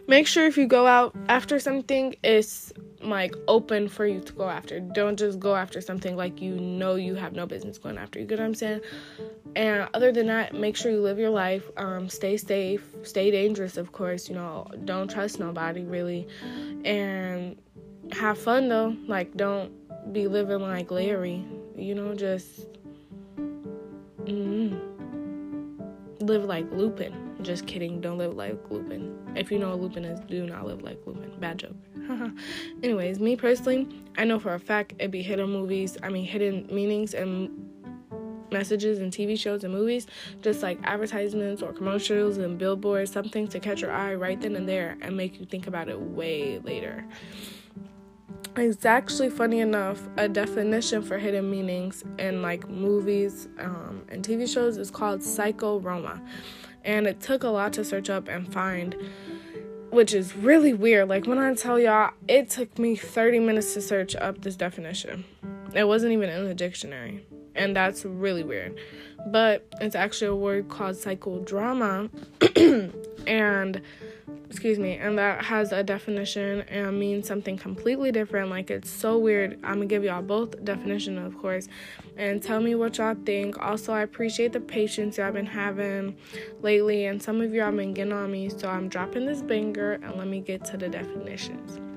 [0.09, 4.49] make sure if you go out after something it's like open for you to go
[4.49, 4.81] after.
[4.81, 8.19] Don't just go after something like you know you have no business going after.
[8.19, 8.81] You get what I'm saying?
[9.57, 11.69] And other than that, make sure you live your life.
[11.77, 14.29] Um, stay safe, stay dangerous, of course.
[14.29, 16.29] You know, don't trust nobody really,
[16.85, 17.57] and
[18.13, 18.97] have fun though.
[19.07, 19.73] Like, don't
[20.13, 21.45] be living like Larry.
[21.77, 22.67] You know, just
[24.25, 24.79] mm,
[26.21, 27.15] live like Lupin.
[27.43, 28.01] Just kidding.
[28.01, 29.17] Don't live like Lupin.
[29.35, 31.33] If you know what Lupin is, do not live like Lupin.
[31.39, 31.77] Bad joke.
[32.83, 35.97] Anyways, me personally, I know for a fact it'd be hidden movies.
[36.03, 37.71] I mean, hidden meanings and
[38.53, 40.07] messages in TV shows and movies,
[40.43, 44.69] just like advertisements or commercials and billboards, something to catch your eye right then and
[44.69, 47.05] there and make you think about it way later.
[48.57, 54.53] It's actually funny enough, a definition for hidden meanings in like movies um, and TV
[54.53, 56.21] shows is called psychorama.
[56.85, 58.97] And it took a lot to search up and find
[59.91, 61.09] which is really weird.
[61.09, 65.25] Like when I tell y'all, it took me 30 minutes to search up this definition.
[65.75, 67.27] It wasn't even in the dictionary.
[67.55, 68.79] And that's really weird.
[69.27, 72.09] But it's actually a word called psychodrama.
[73.27, 73.83] and
[74.49, 78.51] excuse me, and that has a definition and means something completely different.
[78.51, 79.59] Like it's so weird.
[79.63, 81.69] I'm gonna give y'all both definition, of course,
[82.17, 83.59] and tell me what y'all think.
[83.59, 86.17] Also, I appreciate the patience y'all been having
[86.63, 90.17] lately, and some of y'all been getting on me, so I'm dropping this banger and
[90.17, 91.90] let me get to the definitions.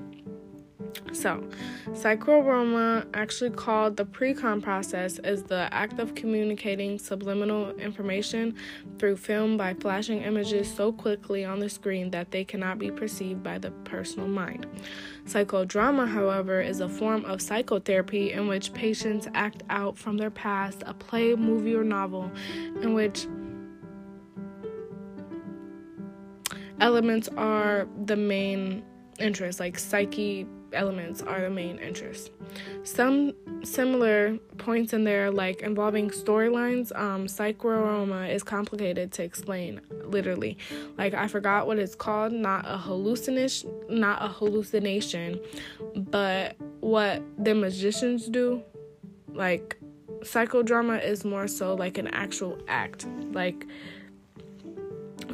[1.12, 1.42] So,
[1.90, 8.54] psychorama, actually called the precon process, is the act of communicating subliminal information
[8.98, 13.42] through film by flashing images so quickly on the screen that they cannot be perceived
[13.42, 14.66] by the personal mind.
[15.26, 20.82] Psychodrama, however, is a form of psychotherapy in which patients act out from their past
[20.86, 22.30] a play, movie, or novel
[22.82, 23.26] in which
[26.80, 28.82] elements are the main
[29.18, 32.30] interest, like psyche elements are the main interest.
[32.82, 33.32] Some
[33.62, 39.80] similar points in there, like involving storylines, um, psychorama is complicated to explain.
[40.04, 40.58] Literally,
[40.98, 42.32] like I forgot what it's called.
[42.32, 45.40] Not a hallucination, not a hallucination,
[45.96, 48.62] but what the magicians do,
[49.28, 49.78] like
[50.20, 53.66] psychodrama is more so like an actual act, like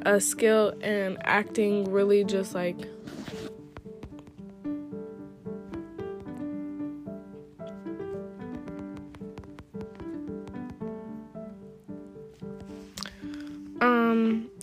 [0.07, 1.91] a skill in acting.
[1.91, 2.77] Really, just like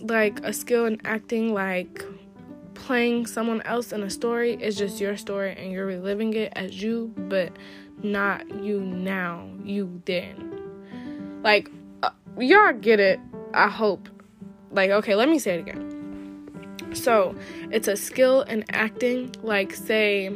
[0.08, 2.04] like a skill in acting like
[2.74, 6.82] playing someone else in a story is just your story and you're reliving it as
[6.82, 7.52] you but
[8.02, 9.48] not you now.
[9.64, 11.40] You then.
[11.42, 11.70] Like
[12.02, 13.20] uh, y'all get it
[13.54, 14.08] i hope.
[14.70, 16.90] Like okay let me say it again.
[16.94, 17.34] So
[17.70, 20.34] it's a skill in acting like say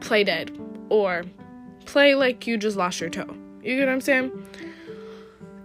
[0.00, 0.56] play dead
[0.88, 1.24] or
[1.86, 3.34] play like you just lost your toe.
[3.62, 4.46] You get what i'm saying?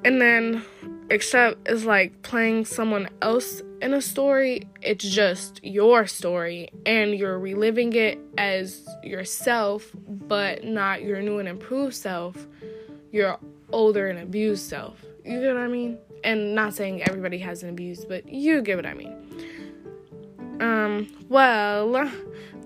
[0.04, 0.63] And then
[1.12, 4.67] except it's like playing someone else in a story.
[4.82, 11.50] It's just your story and you're reliving it as yourself but not your new and
[11.50, 12.47] improved self
[13.12, 13.38] your
[13.74, 15.04] older and abused self.
[15.26, 15.97] You get what i mean?
[16.24, 19.17] And not saying everybody has an abuse but you get what i mean.
[20.62, 22.10] Um, well,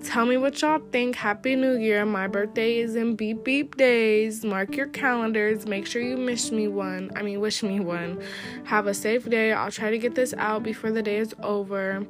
[0.06, 1.16] tell me what y'all think.
[1.16, 2.06] Happy New Year.
[2.06, 4.46] My birthday is in beep beep days.
[4.46, 5.66] Mark your calendars.
[5.66, 7.10] Make sure you wish me one.
[7.16, 8.22] I mean, wish me one.
[8.66, 9.52] Have a safe day.
[9.52, 12.06] I'll try to get this out before the day is over.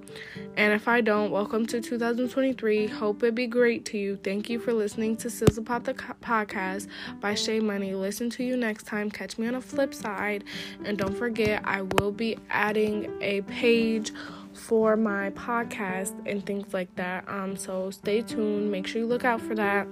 [0.57, 2.87] And if I don't, welcome to 2023.
[2.87, 4.17] Hope it be great to you.
[4.17, 6.89] Thank you for listening to Sizzle Pop the podcast
[7.21, 7.93] by Shay Money.
[7.93, 9.09] Listen to you next time.
[9.09, 10.43] Catch me on a flip side.
[10.83, 14.11] And don't forget, I will be adding a page
[14.55, 17.27] for my podcast and things like that.
[17.27, 18.71] Um, so stay tuned.
[18.71, 19.87] Make sure you look out for that.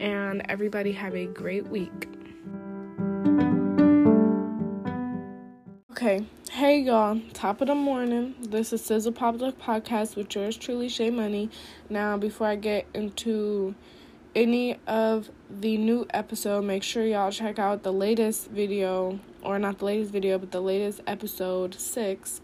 [0.00, 2.08] And everybody have a great week.
[5.90, 8.34] Okay, hey y'all, top of the morning.
[8.40, 11.50] This is Sizzle Public Podcast with yours truly, Shay Money.
[11.88, 13.74] Now, before I get into
[14.34, 19.78] any of the new episode, make sure y'all check out the latest video, or not
[19.78, 22.40] the latest video, but the latest episode six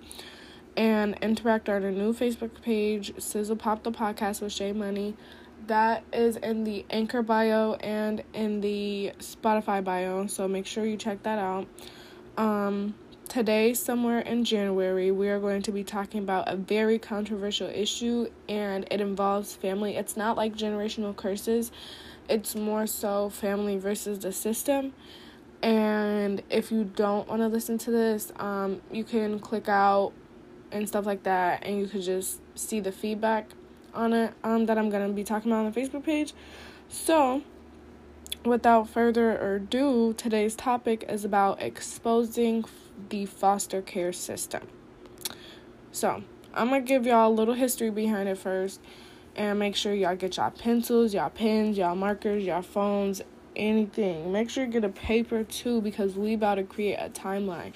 [0.81, 5.15] and interact on our new Facebook page, Sizzle Pop the Podcast with Shay Money.
[5.67, 10.97] That is in the Anchor bio and in the Spotify bio, so make sure you
[10.97, 11.67] check that out.
[12.39, 12.95] Um,
[13.29, 18.31] today, somewhere in January, we are going to be talking about a very controversial issue,
[18.49, 19.97] and it involves family.
[19.97, 21.73] It's not like generational curses,
[22.27, 24.95] it's more so family versus the system.
[25.63, 30.15] And if you don't want to listen to this, um, you can click out
[30.73, 33.51] and stuff like that, and you could just see the feedback
[33.95, 36.33] on it um, that I'm gonna be talking about on the Facebook page.
[36.89, 37.43] So,
[38.45, 42.65] without further ado, today's topic is about exposing
[43.09, 44.69] the foster care system.
[45.93, 46.23] So,
[46.55, 48.81] I'm gonna give y'all a little history behind it first,
[49.37, 53.23] and make sure y'all get y'all pencils, y'all pens, y'all markers, y'all phones,
[53.57, 54.33] anything.
[54.33, 57.73] Make sure you get a paper too, because we about to create a timeline.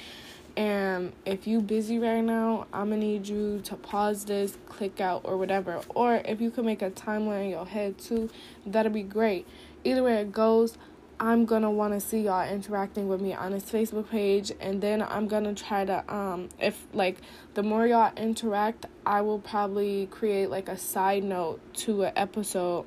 [0.56, 5.22] And if you busy right now, I'm gonna need you to pause this, click out,
[5.24, 5.80] or whatever.
[5.94, 8.30] Or if you can make a timeline in your head too,
[8.64, 9.46] that'll be great.
[9.82, 10.78] Either way it goes,
[11.18, 15.02] I'm gonna want to see y'all interacting with me on this Facebook page, and then
[15.02, 17.18] I'm gonna try to um if like
[17.54, 22.86] the more y'all interact, I will probably create like a side note to an episode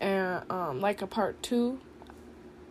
[0.00, 1.80] and um like a part two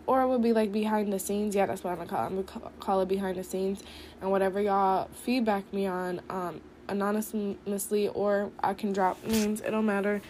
[0.07, 1.53] or it would be like behind the scenes.
[1.53, 2.27] Yeah, that's what I'm gonna call it.
[2.27, 3.83] I'm gonna call it behind the scenes.
[4.21, 9.61] And whatever y'all feedback me on, um, anonymously, or I can drop names.
[9.61, 10.21] It don't matter.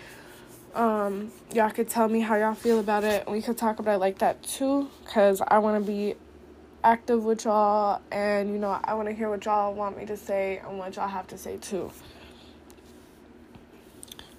[0.74, 3.24] Um, y'all could tell me how y'all feel about it.
[3.26, 6.16] And we could talk about it like that too, cause I want to be
[6.84, 10.18] active with y'all, and you know I want to hear what y'all want me to
[10.18, 11.92] say and what y'all have to say too.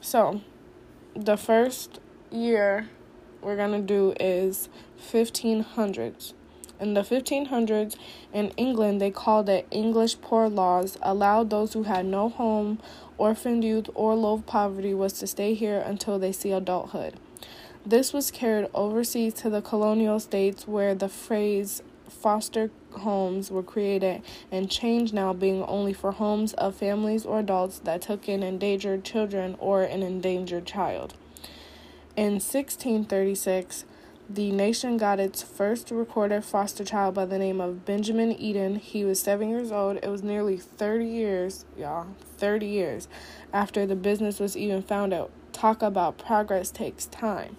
[0.01, 0.40] So,
[1.14, 2.88] the first year
[3.42, 4.68] we're gonna do is
[5.11, 6.33] 1500s.
[6.81, 7.97] In the 1500s,
[8.33, 12.79] in England, they called it English Poor Laws, allowed those who had no home,
[13.16, 17.14] orphaned youth, or low poverty was to stay here until they see adulthood.
[17.85, 24.23] This was carried overseas to the colonial states where the phrase foster homes were created
[24.51, 29.05] and changed now being only for homes of families or adults that took in endangered
[29.05, 31.14] children or an endangered child.
[32.16, 33.85] In 1636,
[34.31, 38.77] the nation got its first recorded foster child by the name of Benjamin Eaton.
[38.77, 39.97] He was seven years old.
[40.03, 43.09] It was nearly 30 years, y'all, 30 years
[43.55, 45.31] after the business was even found out.
[45.53, 47.57] Talk about progress takes time.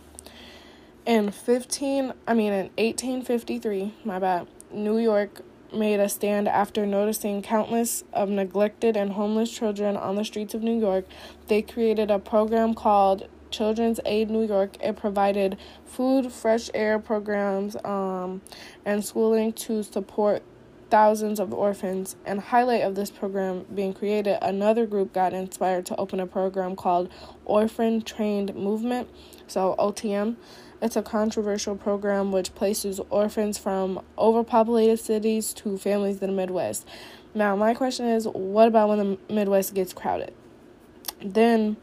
[1.08, 5.42] In 15, I mean in 1853, my bad, New York
[5.74, 10.62] made a stand after noticing countless of neglected and homeless children on the streets of
[10.62, 11.06] New York.
[11.48, 14.78] They created a program called Children's Aid New York.
[14.82, 18.42] It provided food, fresh air programs, um,
[18.86, 20.44] and schooling to support
[20.90, 22.16] thousands of orphans.
[22.26, 26.76] And highlight of this program being created, another group got inspired to open a program
[26.76, 27.10] called
[27.46, 29.10] Orphan Train Movement,
[29.48, 30.36] so OTM.
[30.82, 36.88] It's a controversial program which places orphans from overpopulated cities to families in the Midwest.
[37.36, 40.34] Now, my question is what about when the Midwest gets crowded?
[41.22, 41.76] Then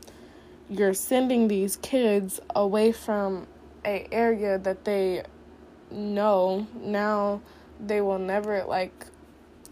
[0.68, 3.46] you're sending these kids away from
[3.84, 5.22] a area that they
[5.90, 6.66] know.
[6.80, 7.40] Now
[7.78, 9.06] they will never like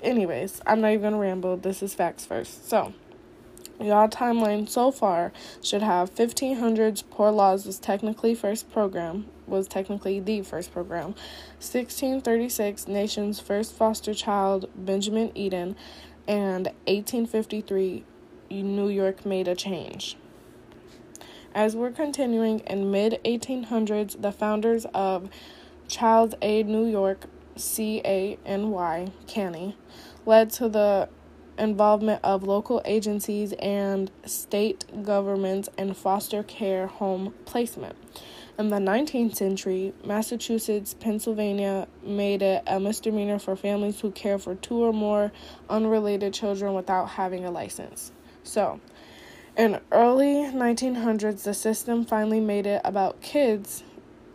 [0.03, 1.57] anyways i'm not even gonna ramble.
[1.57, 2.68] This is facts first.
[2.68, 2.93] So
[3.81, 10.21] y'all timeline so far should have 1500s poor laws was technically first program was technically
[10.21, 11.14] the first program.
[11.59, 15.77] 1636 nation's first foster child benjamin eaton.
[16.27, 18.05] And 1853
[18.51, 20.16] new york made a change
[21.55, 25.29] as we're continuing in mid 1800s, the founders of
[25.89, 27.27] Child Aid New York,
[27.57, 29.77] C A N Y, Canny,
[30.27, 31.09] led to the
[31.57, 37.97] involvement of local agencies and state governments in foster care home placement.
[38.59, 44.55] In the 19th century, Massachusetts, Pennsylvania made it a misdemeanor for families who care for
[44.55, 45.33] two or more
[45.69, 48.13] unrelated children without having a license.
[48.45, 48.81] So,
[49.57, 53.85] in early 1900s, the system finally made it about kids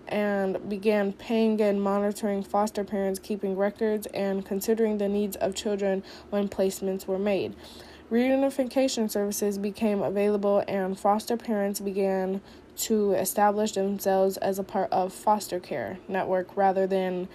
[0.08, 6.04] and began paying and monitoring foster parents, keeping records, and considering the needs of children
[6.30, 7.56] when placements were made.
[8.10, 12.42] Reunification services became available, and foster parents began
[12.76, 17.28] to establish themselves as a part of foster care network rather than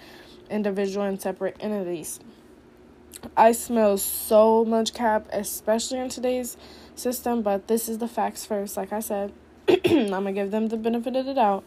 [0.49, 2.19] individual and separate entities.
[3.37, 6.57] I smell so much cap, especially in today's
[6.99, 8.77] system, but this is the facts first.
[8.77, 9.31] Like I said,
[9.69, 11.63] I'm gonna give them the benefit of the doubt.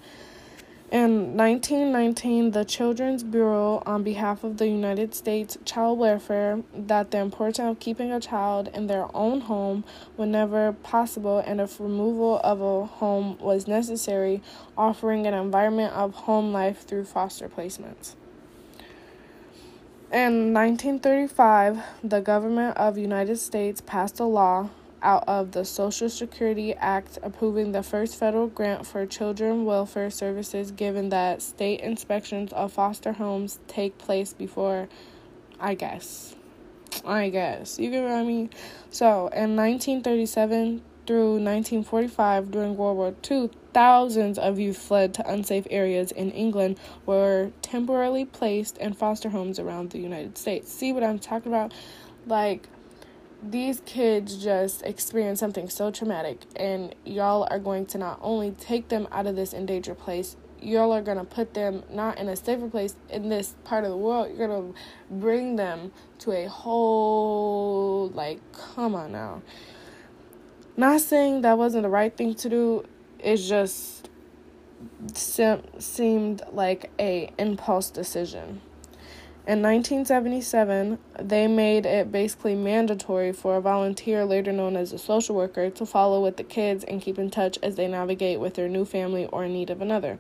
[0.91, 7.18] In 1919, the Children's Bureau, on behalf of the United States Child Welfare, that the
[7.18, 9.85] importance of keeping a child in their own home
[10.16, 14.43] whenever possible and if removal of a home was necessary,
[14.79, 18.14] offering an environment of home life through foster placements.
[20.11, 24.70] In 1935, the government of United States passed a law
[25.03, 30.70] out of the Social Security Act approving the first federal grant for children welfare services
[30.70, 34.88] given that state inspections of foster homes take place before
[35.61, 36.34] I guess.
[37.05, 37.78] I guess.
[37.78, 38.51] You get what I mean?
[38.90, 45.66] So, in 1937 through 1945 during World War II, thousands of youth fled to unsafe
[45.70, 50.72] areas in England were temporarily placed in foster homes around the United States.
[50.72, 51.72] See what I'm talking about?
[52.26, 52.68] Like
[53.43, 58.89] these kids just experienced something so traumatic and y'all are going to not only take
[58.89, 62.36] them out of this endangered place y'all are going to put them not in a
[62.36, 64.28] safer place in this part of the world.
[64.36, 64.78] You're going to
[65.11, 69.43] bring them to a whole like come on now.
[70.76, 72.84] Not saying that wasn't the right thing to do
[73.18, 74.09] it just
[75.14, 78.61] seemed like a impulse decision
[79.49, 85.34] in 1977, they made it basically mandatory for a volunteer, later known as a social
[85.34, 88.68] worker, to follow with the kids and keep in touch as they navigate with their
[88.68, 90.18] new family or in need of another.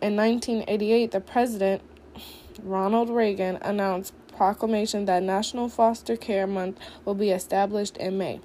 [0.00, 1.82] In 1988, the president,
[2.62, 8.40] Ronald Reagan, announced proclamation that National Foster Care Month will be established in May.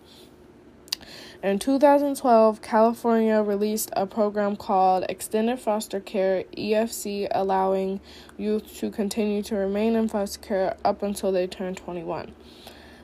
[1.44, 8.00] In 2012, California released a program called Extended Foster Care EFC, allowing
[8.38, 12.32] youth to continue to remain in foster care up until they turn 21.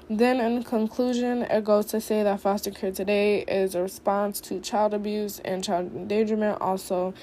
[0.08, 4.60] Then, in conclusion, it goes to say that foster care today is a response to
[4.60, 7.16] child abuse and child endangerment, also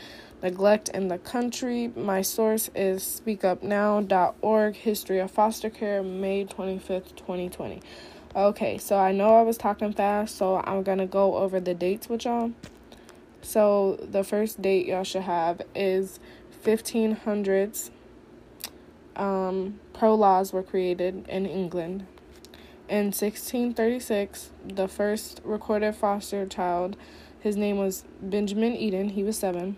[0.43, 1.93] neglect in the country.
[1.95, 7.81] My source is speakupnow.org, History of Foster Care, May 25th, 2020.
[8.37, 12.09] Okay, so I know I was talking fast, so I'm gonna go over the dates
[12.09, 12.51] with y'all.
[13.43, 16.18] So the first date y'all should have is
[16.64, 17.91] 1500s.
[19.14, 22.07] Um, pro laws were created in England.
[22.89, 26.97] In 1636, the first recorded foster child,
[27.39, 29.76] his name was Benjamin Eaton, he was seven.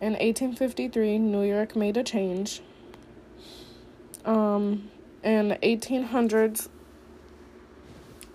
[0.00, 2.62] In 1853, New York made a change.
[4.24, 4.88] Um,
[5.24, 6.68] in 1800s,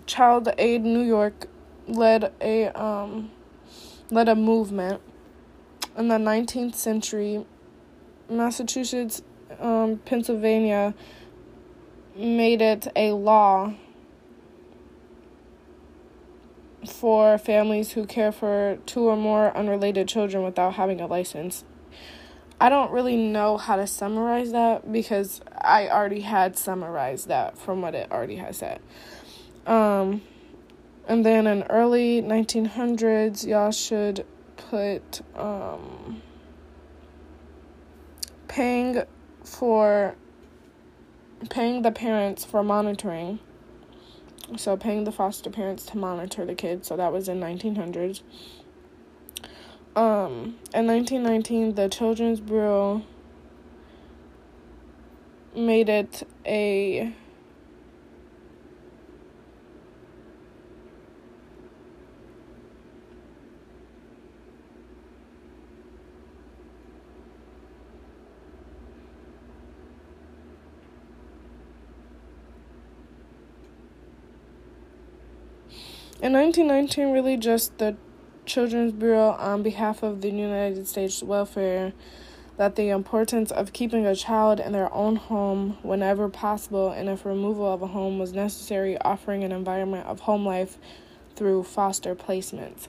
[0.08, 1.46] Child Aid New York
[1.86, 3.30] led a um,
[4.10, 5.02] led a movement
[5.96, 7.44] in the 19th century.
[8.30, 9.22] Massachusetts,
[9.60, 10.94] um, Pennsylvania
[12.16, 13.74] made it a law
[16.86, 21.64] for families who care for two or more unrelated children without having a license.
[22.60, 27.82] I don't really know how to summarize that because I already had summarized that from
[27.82, 28.80] what it already has said.
[29.68, 30.22] Um,
[31.06, 34.24] and then in early 1900s, y'all should
[34.56, 36.22] put um,
[38.48, 39.02] paying
[39.44, 40.16] for
[41.50, 43.38] paying the parents for monitoring.
[44.56, 46.88] So paying the foster parents to monitor the kids.
[46.88, 48.22] So that was in 1900s.
[49.94, 53.02] Um, in 1919, the Children's Bureau
[55.54, 57.12] made it a
[76.28, 77.96] In 1919, really just the
[78.44, 81.94] Children's Bureau, on behalf of the United States Welfare,
[82.58, 87.24] that the importance of keeping a child in their own home whenever possible, and if
[87.24, 90.76] removal of a home was necessary, offering an environment of home life
[91.34, 92.88] through foster placements.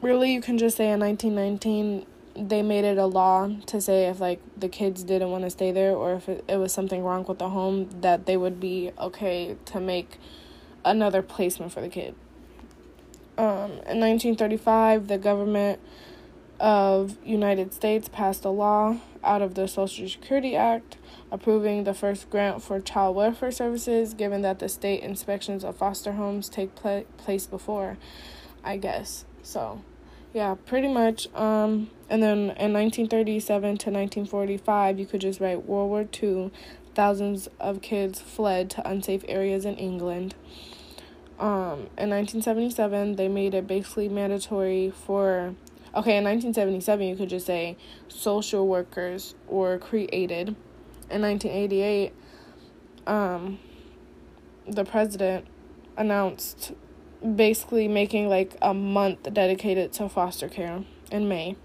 [0.00, 4.20] Really, you can just say in 1919 they made it a law to say if
[4.20, 7.24] like the kids didn't want to stay there or if it, it was something wrong
[7.24, 10.18] with the home that they would be okay to make
[10.84, 12.14] another placement for the kid.
[13.38, 15.78] Um, in 1935, the government
[16.58, 20.96] of United States passed a law out of the Social Security Act
[21.30, 26.12] approving the first grant for child welfare services given that the state inspections of foster
[26.12, 27.96] homes take pl- place before
[28.64, 29.24] I guess.
[29.42, 29.82] So,
[30.34, 35.90] yeah, pretty much um and then in 1937 to 1945 you could just write World
[35.90, 36.50] War II
[36.94, 40.34] thousands of kids fled to unsafe areas in England.
[41.38, 45.54] Um, in 1977, they made it basically mandatory for
[45.94, 47.76] Okay, in 1977, you could just say
[48.08, 50.54] social workers were created.
[51.10, 52.12] In 1988,
[53.06, 53.58] um,
[54.66, 55.46] the president
[55.96, 56.72] announced
[57.34, 61.56] basically making like a month dedicated to foster care in May.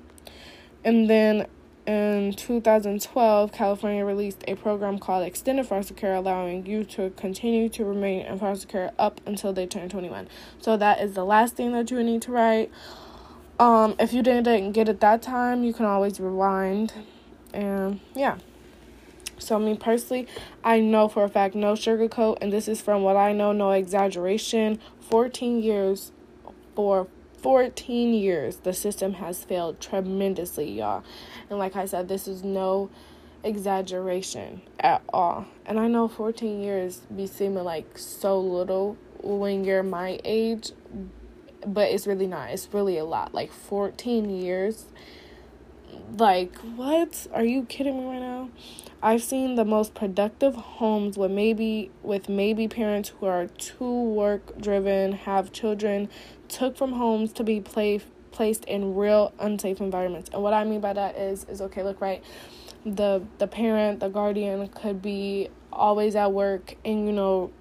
[0.86, 1.48] And then
[1.86, 7.84] in 2012, California released a program called Extended Foster Care, allowing you to continue to
[7.84, 10.30] remain in foster care up until they turn 21.
[10.60, 12.72] So that is the last thing that you need to write.
[13.60, 16.94] Um, if you didn't get it that time, you can always rewind.
[17.54, 18.38] And yeah.
[19.38, 20.28] So, me personally,
[20.64, 23.72] I know for a fact, no sugarcoat, and this is from what I know, no
[23.72, 24.80] exaggeration.
[25.10, 26.14] 14 years,
[26.76, 27.08] for
[27.44, 31.04] 14 years, the system has failed tremendously, y'all.
[31.50, 32.90] And like I said, this is no
[33.44, 35.46] exaggeration at all.
[35.66, 40.72] And I know 14 years be seeming like so little when you're my age,
[41.68, 42.52] but it's really not.
[42.52, 43.34] It's really a lot.
[43.34, 44.86] Like 14 years.
[46.18, 47.28] Like, what?
[47.34, 48.50] Are you kidding me right now?
[49.02, 54.58] I've seen the most productive homes with maybe with maybe parents who are too work
[54.58, 56.10] driven, have children
[56.54, 58.00] took from homes to be play,
[58.32, 60.30] placed in real unsafe environments.
[60.32, 62.24] And what I mean by that is is okay, look right.
[62.86, 67.52] The the parent, the guardian could be always at work and you know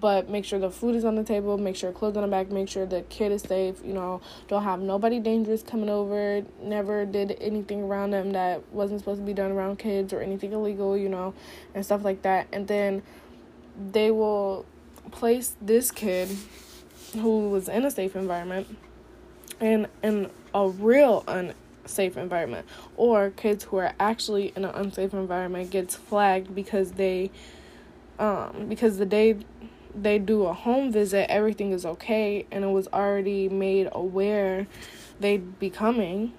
[0.00, 2.50] but make sure the food is on the table, make sure clothes on the back,
[2.50, 7.04] make sure the kid is safe, you know, don't have nobody dangerous coming over, never
[7.04, 10.96] did anything around them that wasn't supposed to be done around kids or anything illegal,
[10.96, 11.34] you know,
[11.74, 12.46] and stuff like that.
[12.54, 13.02] And then
[13.92, 14.64] they will
[15.10, 16.30] place this kid
[17.14, 18.76] who was in a safe environment
[19.60, 25.70] and in a real unsafe environment or kids who are actually in an unsafe environment
[25.70, 27.30] gets flagged because they
[28.18, 29.36] um because the day
[30.02, 34.66] they do a home visit, everything is okay, and it was already made aware
[35.20, 36.32] they'd be coming.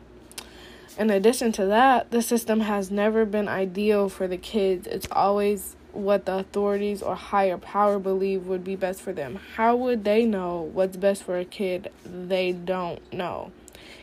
[0.98, 4.88] In addition to that, the system has never been ideal for the kids.
[4.88, 9.40] It's always what the authorities or higher power believe would be best for them.
[9.56, 11.92] How would they know what's best for a kid?
[12.06, 13.52] They don't know.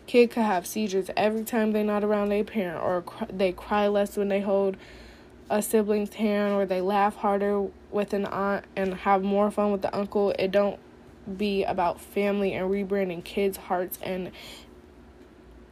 [0.07, 4.17] Kid could have seizures every time they're not around their parent, or they cry less
[4.17, 4.77] when they hold
[5.49, 9.83] a sibling's hand, or they laugh harder with an aunt and have more fun with
[9.83, 10.35] the uncle.
[10.39, 10.79] It don't
[11.39, 14.31] be about family and rebranding kids' hearts and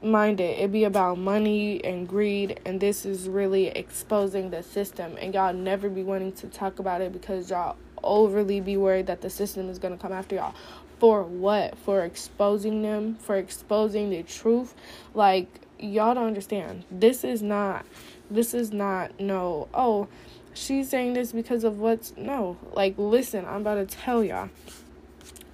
[0.03, 0.59] mind it.
[0.59, 5.17] It be about money and greed, and this is really exposing the system.
[5.21, 9.21] And y'all never be wanting to talk about it because y'all overly be worried that
[9.21, 10.55] the system is gonna come after y'all.
[10.99, 11.77] For what?
[11.79, 13.17] For exposing them?
[13.17, 14.75] For exposing the truth?
[15.15, 15.49] Like
[15.79, 16.85] y'all don't understand.
[16.91, 17.85] This is not.
[18.31, 19.69] This is not no.
[19.75, 20.09] Oh
[20.55, 24.49] she's saying this because of what's no like listen i'm about to tell y'all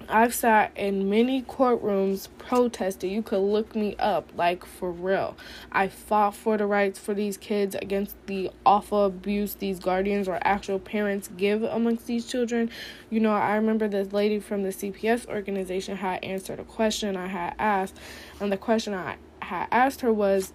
[0.09, 3.11] i've sat in many courtrooms protesting.
[3.11, 5.35] you could look me up like for real
[5.71, 10.39] i fought for the rights for these kids against the awful abuse these guardians or
[10.43, 12.69] actual parents give amongst these children
[13.09, 17.27] you know i remember this lady from the cps organization had answered a question i
[17.27, 17.95] had asked
[18.39, 20.53] and the question i had asked her was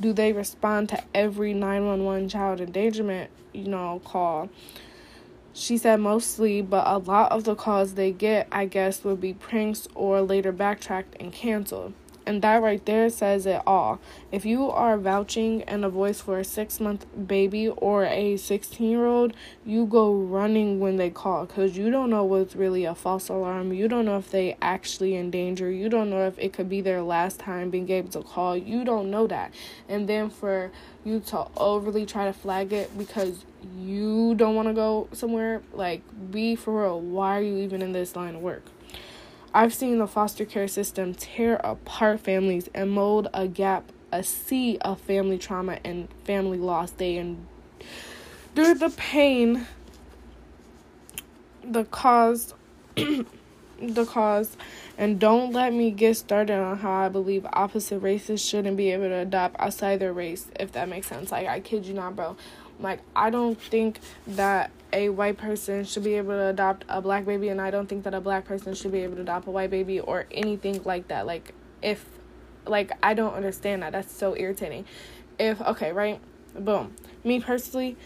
[0.00, 4.48] do they respond to every 911 child endangerment, you know, call?
[5.60, 9.34] She said mostly, but a lot of the calls they get, I guess, would be
[9.34, 11.92] pranks or later backtracked and canceled.
[12.26, 13.98] And that right there says it all.
[14.30, 18.88] If you are vouching and a voice for a six month baby or a 16
[18.88, 22.94] year old, you go running when they call because you don't know what's really a
[22.94, 23.72] false alarm.
[23.72, 25.70] You don't know if they actually in danger.
[25.70, 28.56] You don't know if it could be their last time being able to call.
[28.56, 29.52] You don't know that.
[29.88, 30.70] And then for
[31.04, 33.44] you to overly try to flag it because
[33.78, 37.00] you don't want to go somewhere, like, be for real.
[37.00, 38.64] Why are you even in this line of work?
[39.52, 44.78] I've seen the foster care system tear apart families and mold a gap a sea
[44.78, 46.90] of family trauma and family loss.
[46.92, 49.66] They endure the pain,
[51.64, 52.54] the cause,
[52.96, 54.56] the cause,
[54.98, 59.08] and don't let me get started on how I believe opposite races shouldn't be able
[59.08, 61.30] to adopt outside their race, if that makes sense.
[61.32, 62.36] Like, I kid you not, bro.
[62.78, 67.24] Like, I don't think that a white person should be able to adopt a black
[67.24, 69.50] baby, and I don't think that a black person should be able to adopt a
[69.50, 71.26] white baby or anything like that.
[71.26, 72.04] Like, if,
[72.66, 73.92] like, I don't understand that.
[73.92, 74.84] That's so irritating.
[75.38, 76.20] If, okay, right?
[76.54, 76.94] Boom.
[77.24, 77.96] Me personally,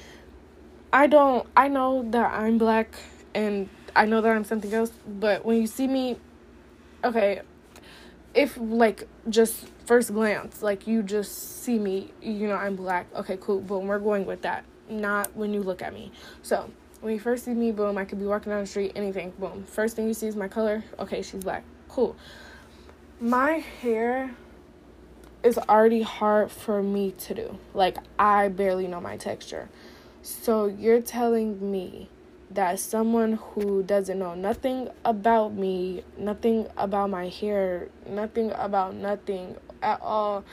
[0.93, 2.95] I don't, I know that I'm black
[3.35, 6.19] and I know that I'm something else, but when you see me,
[7.03, 7.41] okay,
[8.35, 13.39] if, like, just first glance, like, you just see me, you know, I'm black, okay,
[13.41, 16.13] cool, boom, we're going with that not when you look at me.
[16.43, 16.71] So
[17.01, 19.65] when you first see me, boom, I could be walking down the street, anything, boom.
[19.65, 20.85] First thing you see is my color.
[20.99, 21.65] Okay, she's black.
[21.89, 22.17] Cool.
[23.21, 24.35] My hair
[25.43, 27.59] is already hard for me to do.
[27.75, 29.69] Like I barely know my texture.
[30.23, 32.09] So you're telling me
[32.51, 39.57] that someone who doesn't know nothing about me, nothing about my hair, nothing about nothing
[39.83, 40.45] at all,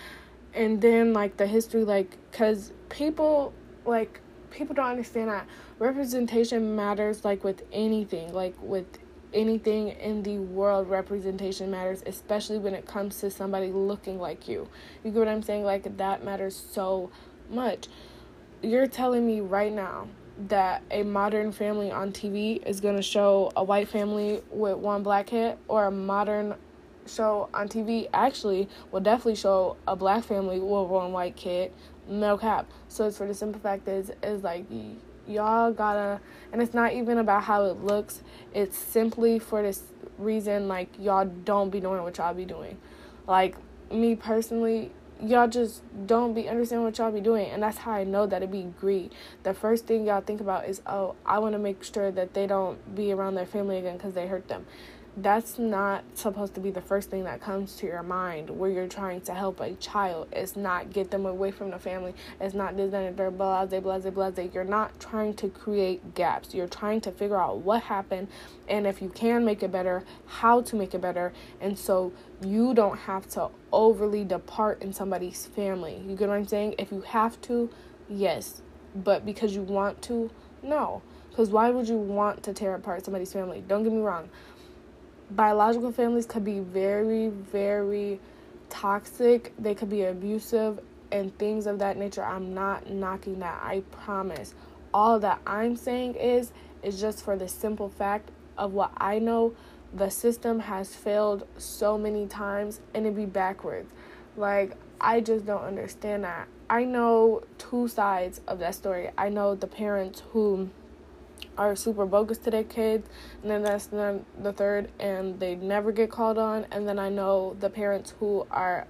[0.54, 3.54] and then like the history, like, because people
[3.86, 4.20] like
[4.52, 5.48] people don't understand that
[5.80, 8.86] representation matters like with anything like with
[9.34, 14.68] anything in the world representation matters especially when it comes to somebody looking like you.
[15.04, 15.64] You get what i'm saying?
[15.64, 17.12] Like that matters so
[17.50, 17.88] much.
[18.62, 20.08] You're telling me right now
[20.50, 25.04] that a modern family on tv is going to show a white family with one
[25.04, 26.56] black kid or a modern
[27.06, 31.72] show on tv actually will definitely show a black family with one white kid
[32.08, 32.70] no cap.
[32.88, 34.66] So it's for the simple fact is is like
[35.28, 36.20] y'all gotta,
[36.52, 38.22] and it's not even about how it looks.
[38.54, 39.84] It's simply for this
[40.18, 42.78] reason like y'all don't be doing what y'all be doing.
[43.28, 43.56] Like
[43.91, 44.91] me personally,
[45.24, 48.41] y'all just don't be understanding what y'all be doing and that's how i know that
[48.41, 51.84] it be greed the first thing y'all think about is oh i want to make
[51.84, 54.66] sure that they don't be around their family again because they hurt them
[55.18, 58.88] that's not supposed to be the first thing that comes to your mind where you're
[58.88, 60.30] trying to help a child.
[60.32, 62.14] It's not get them away from the family.
[62.39, 64.51] It's not this, that, they're blase, blase, blase.
[64.53, 66.53] You're not trying to create gaps.
[66.53, 68.30] You're trying to figure out what happened
[68.70, 71.34] and if you can make it better, how to make it better.
[71.59, 76.01] And so you don't have to overly depart in somebody's family.
[76.07, 76.76] You get what I'm saying?
[76.80, 77.70] If you have to,
[78.09, 78.62] yes.
[78.95, 80.32] But because you want to,
[80.64, 81.01] no.
[81.30, 83.64] Because why would you want to tear apart somebody's family?
[83.68, 84.30] Don't get me wrong
[85.36, 88.20] biological families could be very, very
[88.70, 89.54] toxic.
[89.58, 90.80] They could be abusive
[91.12, 92.24] and things of that nature.
[92.24, 93.60] I'm not knocking that.
[93.64, 94.54] I promise.
[94.94, 96.52] All that I'm saying is
[96.84, 99.54] is just for the simple fact of what I know
[99.94, 103.92] the system has failed so many times and it be backwards.
[104.36, 106.48] Like I just don't understand that.
[106.70, 109.10] I know two sides of that story.
[109.18, 110.70] I know the parents who
[111.62, 113.07] are super bogus to their kids,
[113.41, 116.66] and then that's the, the third, and they never get called on.
[116.72, 118.88] And then I know the parents who are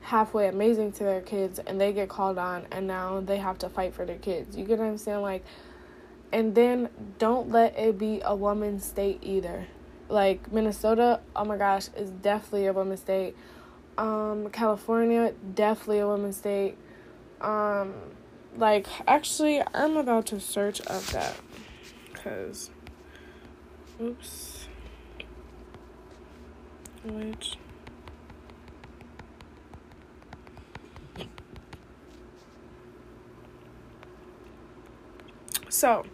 [0.00, 3.68] halfway amazing to their kids, and they get called on, and now they have to
[3.68, 4.56] fight for their kids.
[4.56, 5.22] You get what I'm saying?
[5.22, 5.44] Like,
[6.32, 6.88] and then
[7.18, 9.66] don't let it be a woman's state either.
[10.08, 13.36] Like Minnesota, oh my gosh, is definitely a woman's state.
[13.96, 16.76] Um, California, definitely a woman's state.
[17.40, 17.94] Um,
[18.56, 21.34] like actually, I'm about to search up that
[22.18, 22.70] because
[24.00, 24.66] oops.
[27.04, 27.56] Which
[35.68, 36.04] so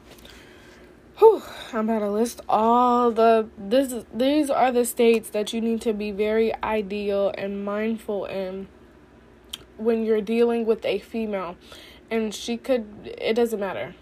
[1.19, 1.43] whew,
[1.73, 5.93] I'm about to list all the this these are the states that you need to
[5.93, 8.69] be very ideal and mindful in
[9.77, 11.57] when you're dealing with a female.
[12.11, 13.95] And she could it doesn't matter.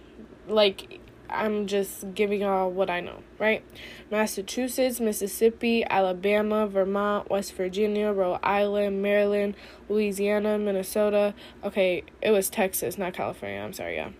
[0.48, 1.00] Like
[1.32, 3.64] I'm just giving y'all what I know, right?
[4.10, 9.54] Massachusetts, Mississippi, Alabama, Vermont, West Virginia, Rhode Island, Maryland,
[9.88, 11.34] Louisiana, Minnesota.
[11.64, 13.60] Okay, it was Texas, not California.
[13.60, 14.10] I'm sorry, yeah.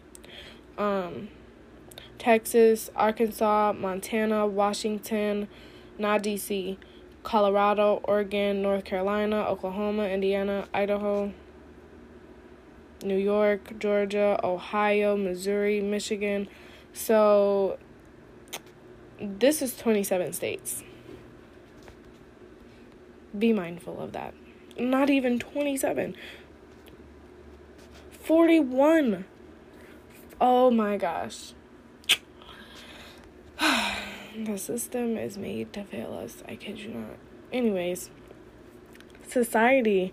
[0.79, 1.29] Um
[2.19, 5.49] Texas, Arkansas, Montana, Washington,
[5.99, 6.77] not DC,
[7.25, 11.33] Colorado, Oregon, North Carolina, Oklahoma, Indiana, Idaho,
[13.03, 16.49] New York, Georgia, Ohio, Missouri, Michigan,
[16.93, 17.79] so
[19.21, 20.83] this is 27 states.
[23.39, 24.35] Be mindful of that.
[24.79, 26.17] Not even 27.
[28.11, 29.25] 41.
[30.41, 31.53] Oh my gosh.
[34.37, 36.43] the system is made to fail us.
[36.49, 37.17] I kid you not.
[37.53, 38.11] Anyways,
[39.29, 40.13] society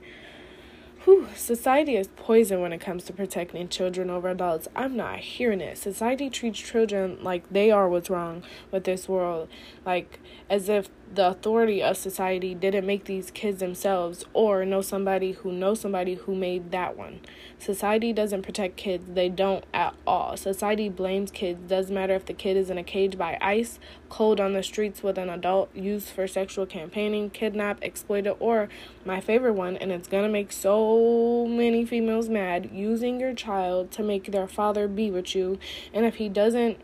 [1.06, 4.68] Whew, society is poison when it comes to protecting children over adults.
[4.76, 5.78] I'm not hearing it.
[5.78, 9.48] Society treats children like they are what's wrong with this world,
[9.86, 10.20] like
[10.50, 15.52] as if the authority of society didn't make these kids themselves or know somebody who
[15.52, 17.20] knows somebody who made that one.
[17.58, 20.38] Society doesn't protect kids, they don't at all.
[20.38, 21.68] Society blames kids.
[21.68, 25.02] Doesn't matter if the kid is in a cage by ice, cold on the streets
[25.02, 28.70] with an adult, used for sexual campaigning, kidnapped, exploited, or
[29.04, 34.04] my favorite one, and it's gonna make so many females mad, using your child to
[34.04, 35.58] make their father be with you.
[35.94, 36.80] And if he doesn't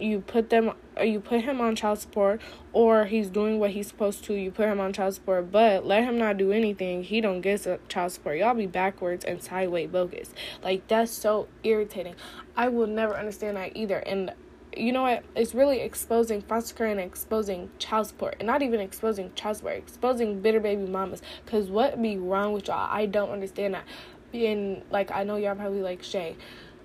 [0.00, 0.72] you put them
[1.02, 2.40] you put him on child support
[2.72, 6.04] or he's doing what he's supposed to you put him on child support but let
[6.04, 8.38] him not do anything he don't get child support.
[8.38, 10.30] Y'all be backwards and sideways bogus.
[10.62, 12.14] Like that's so irritating.
[12.56, 13.98] I will never understand that either.
[13.98, 14.32] And
[14.76, 15.24] you know what?
[15.34, 18.36] It's really exposing foster care and exposing child support.
[18.38, 21.22] And not even exposing child support exposing bitter baby mamas.
[21.44, 22.88] Because what be wrong with y'all?
[22.90, 23.84] I don't understand that.
[24.30, 26.36] Being like i know y'all probably like shay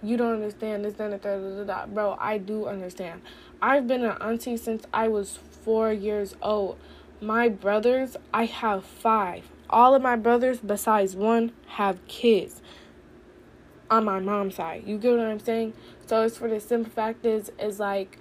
[0.03, 1.85] you don't understand this, that, da, da.
[1.85, 3.21] Bro, I do understand.
[3.63, 6.77] I've been an auntie since I was four years old.
[7.21, 9.45] My brothers, I have five.
[9.69, 12.61] All of my brothers, besides one, have kids
[13.89, 14.83] on my mom's side.
[14.85, 15.75] You get what I'm saying?
[16.07, 18.17] So it's for the simple fact is is like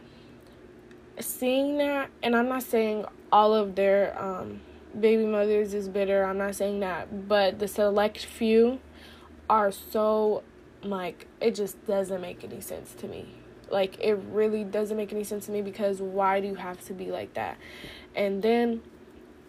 [1.19, 4.61] seeing that, and I'm not saying all of their um,
[4.99, 6.23] baby mothers is bitter.
[6.23, 8.79] I'm not saying that, but the select few
[9.51, 10.45] are so
[10.85, 13.42] like it just doesn't make any sense to me
[13.73, 16.93] like it really doesn't make any sense to me because why do you have to
[16.93, 17.57] be like that?
[18.15, 18.83] And then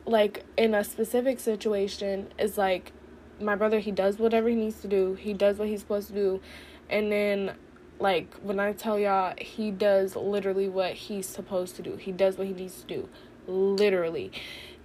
[0.06, 2.92] like in a specific situation is like
[3.40, 5.16] my brother he does whatever he needs to do.
[5.16, 6.42] He does what he's supposed to do.
[6.90, 7.56] And then
[8.00, 11.98] like when i tell y'all he does literally what he's supposed to do.
[11.98, 13.10] He does what he needs to do.
[13.46, 14.32] Literally.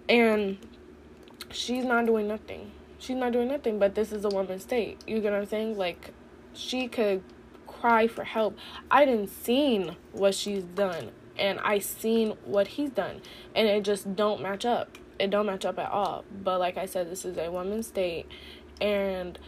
[0.09, 0.59] And
[1.51, 2.72] she's not doing nothing.
[2.99, 4.99] She's not doing nothing but this is a woman's state.
[5.07, 5.78] You get what i'm saying?
[5.78, 6.12] Like
[6.55, 7.22] she could
[7.81, 8.57] cry for help.
[8.91, 13.20] I didn't seen what she's done and I seen what he's done
[13.55, 14.99] and it just don't match up.
[15.18, 16.24] It don't match up at all.
[16.43, 18.26] But like I said, this is a woman's state
[18.81, 19.39] and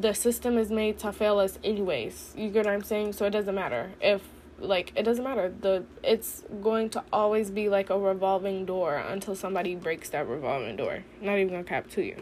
[0.00, 2.34] the system is made to fail us anyways.
[2.36, 3.14] You get what I'm saying?
[3.14, 3.92] So it doesn't matter.
[4.00, 4.22] If
[4.60, 5.52] like it doesn't matter.
[5.60, 10.76] The it's going to always be like a revolving door until somebody breaks that revolving
[10.76, 11.04] door.
[11.20, 12.16] Not even gonna cap to you.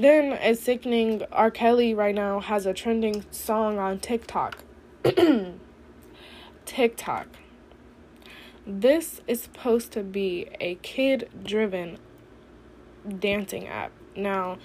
[0.00, 1.24] Then it's sickening.
[1.30, 1.50] R.
[1.50, 4.64] Kelly right now has a trending song on TikTok.
[6.64, 7.26] TikTok.
[8.66, 11.98] This is supposed to be a kid driven
[13.18, 13.92] dancing app.
[14.16, 14.56] Now,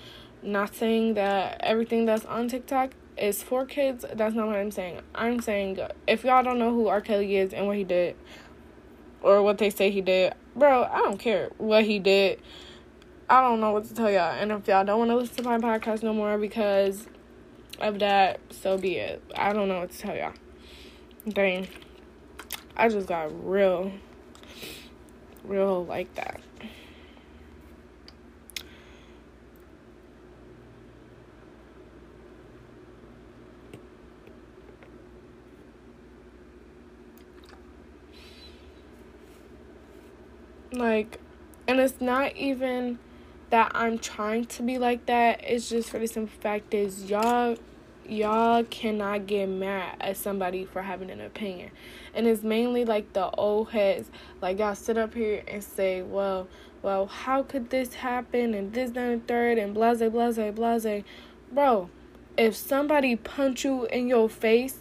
[0.41, 4.05] not saying that everything that's on TikTok is for kids.
[4.13, 5.01] That's not what I'm saying.
[5.13, 7.01] I'm saying if y'all don't know who R.
[7.01, 8.15] Kelly is and what he did,
[9.21, 12.39] or what they say he did, bro, I don't care what he did.
[13.27, 14.33] I don't know what to tell y'all.
[14.33, 17.07] And if y'all don't want to listen to my podcast no more because
[17.79, 19.23] of that, so be it.
[19.35, 20.33] I don't know what to tell y'all.
[21.27, 21.67] Dang.
[22.77, 23.91] I just got real,
[25.43, 26.41] real like that.
[40.71, 41.19] Like,
[41.67, 42.99] and it's not even
[43.49, 45.41] that I'm trying to be like that.
[45.43, 47.57] It's just for the simple fact is y'all
[48.07, 51.71] y'all cannot get mad at somebody for having an opinion.
[52.13, 54.09] And it's mainly like the old heads.
[54.41, 56.47] Like y'all sit up here and say, Well,
[56.81, 61.03] well, how could this happen and this, that, and third and blase blase blase.
[61.51, 61.89] Bro,
[62.37, 64.79] if somebody punch you in your face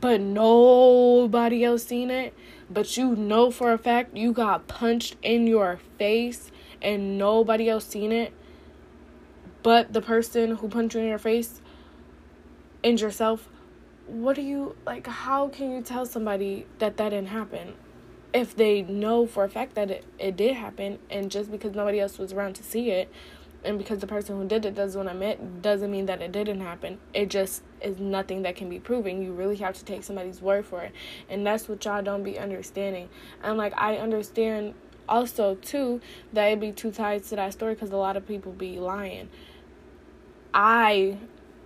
[0.00, 2.34] but nobody else seen it,
[2.68, 6.50] but you know for a fact you got punched in your face
[6.84, 8.32] and nobody else seen it
[9.62, 11.60] but the person who punched you in your face
[12.84, 13.48] and yourself
[14.06, 17.74] what do you like how can you tell somebody that that didn't happen
[18.32, 22.00] if they know for a fact that it, it did happen and just because nobody
[22.00, 23.10] else was around to see it
[23.64, 26.32] and because the person who did it does what I meant doesn't mean that it
[26.32, 26.98] didn't happen.
[27.14, 29.22] It just is nothing that can be proven.
[29.22, 30.92] You really have to take somebody's word for it.
[31.30, 33.08] And that's what y'all don't be understanding.
[33.42, 34.74] And like I understand
[35.08, 36.00] also too
[36.32, 39.28] that it'd be two sides to that story because a lot of people be lying.
[40.52, 41.18] I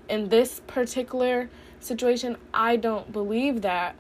[0.09, 3.97] in this particular situation, I don't believe that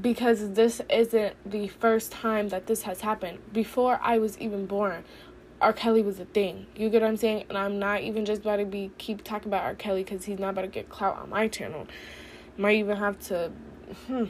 [0.00, 3.38] because this isn't the first time that this has happened.
[3.52, 5.04] Before I was even born,
[5.60, 5.72] R.
[5.72, 6.66] Kelly was a thing.
[6.76, 7.44] You get what I'm saying?
[7.48, 9.74] And I'm not even just about to be keep talking about R.
[9.74, 11.86] Kelly because he's not about to get clout on my channel.
[12.56, 13.50] Might even have to
[14.06, 14.24] hmm,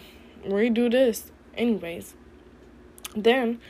[0.47, 1.31] redo this.
[1.55, 2.15] Anyways,
[3.15, 3.61] then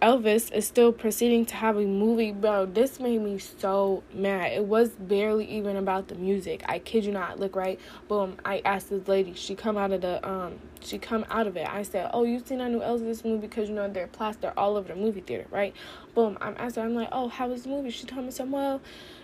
[0.00, 2.66] Elvis is still proceeding to have a movie, bro.
[2.66, 4.52] This made me so mad.
[4.52, 6.62] It was barely even about the music.
[6.68, 7.40] I kid you not.
[7.40, 8.36] Look right, boom.
[8.44, 9.34] I asked this lady.
[9.34, 10.60] She come out of the um.
[10.80, 11.66] She come out of it.
[11.68, 13.38] I said, "Oh, you seen that new Elvis movie?
[13.38, 15.74] Because you know they're plastered all over the movie theater, right?"
[16.14, 16.38] Boom.
[16.40, 16.84] I'm asking.
[16.84, 18.52] I'm like, "Oh, how was the movie?" She told me some.
[18.52, 18.80] Well,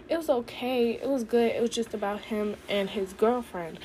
[0.09, 0.95] it was okay.
[1.01, 1.53] It was good.
[1.53, 3.79] It was just about him and his girlfriend.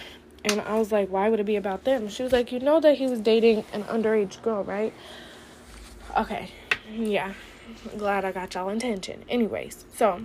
[0.44, 2.80] And I was like, "Why would it be about them?" She was like, "You know
[2.80, 4.92] that he was dating an underage girl, right?"
[6.18, 6.50] Okay
[6.92, 7.34] yeah,
[7.98, 9.24] glad I got y'all attention.
[9.30, 10.22] Anyways, so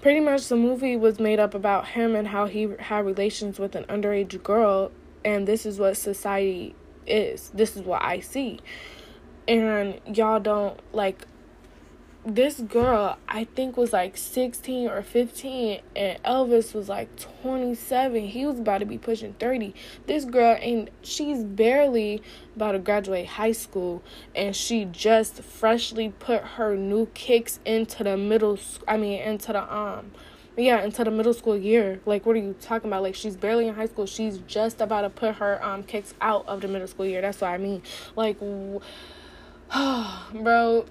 [0.00, 3.74] pretty much the movie was made up about him and how he had relations with
[3.74, 4.92] an underage girl,
[5.24, 6.74] and this is what society
[7.06, 7.50] is.
[7.54, 8.60] This is what I see.
[9.46, 11.26] And y'all don't like
[12.26, 18.28] this girl I think was like 16 or 15 and Elvis was like 27.
[18.28, 19.74] He was about to be pushing 30.
[20.06, 22.22] This girl ain't she's barely
[22.56, 24.02] about to graduate high school
[24.34, 28.58] and she just freshly put her new kicks into the middle
[28.88, 30.12] I mean into the um
[30.56, 32.00] yeah, into the middle school year.
[32.06, 33.02] Like, what are you talking about?
[33.02, 34.06] Like, she's barely in high school.
[34.06, 37.20] She's just about to put her um kicks out of the middle school year.
[37.20, 37.82] That's what I mean.
[38.14, 38.38] Like,
[40.32, 40.86] bro,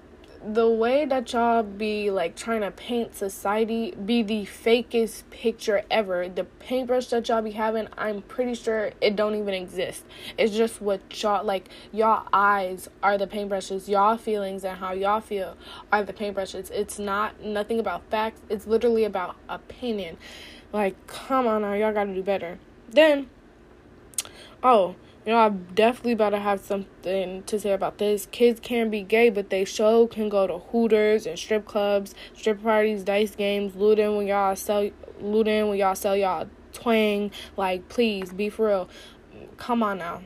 [0.46, 6.28] the way that y'all be like trying to paint society be the fakest picture ever.
[6.28, 10.04] The paintbrush that y'all be having, I'm pretty sure it don't even exist.
[10.36, 13.88] It's just what y'all like y'all eyes are the paintbrushes.
[13.88, 15.56] Y'all feelings and how y'all feel
[15.92, 16.70] are the paintbrushes.
[16.70, 18.40] It's not nothing about facts.
[18.48, 20.18] It's literally about opinion.
[20.72, 22.58] Like, come on now, y'all gotta do better.
[22.90, 23.28] Then
[24.62, 28.26] oh you know, I'm definitely about to have something to say about this.
[28.30, 32.62] Kids can be gay, but they show can go to Hooters and strip clubs, strip
[32.62, 37.30] parties, dice games, looting when y'all sell looting when y'all sell y'all twang.
[37.56, 38.88] Like, please be for real.
[39.56, 40.22] Come on now.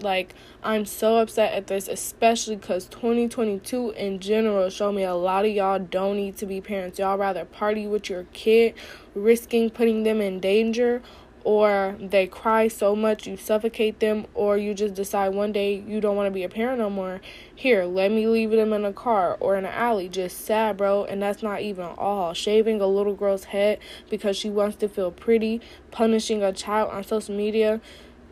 [0.00, 5.44] Like, I'm so upset at this, especially because 2022 in general showed me a lot
[5.44, 6.98] of y'all don't need to be parents.
[6.98, 8.74] Y'all rather party with your kid,
[9.14, 11.02] risking putting them in danger,
[11.48, 15.98] or they cry so much you suffocate them, or you just decide one day you
[15.98, 17.22] don't want to be a parent no more.
[17.54, 20.10] Here, let me leave them in a car or in an alley.
[20.10, 21.06] Just sad, bro.
[21.06, 22.34] And that's not even all.
[22.34, 23.78] Shaving a little girl's head
[24.10, 27.80] because she wants to feel pretty, punishing a child on social media.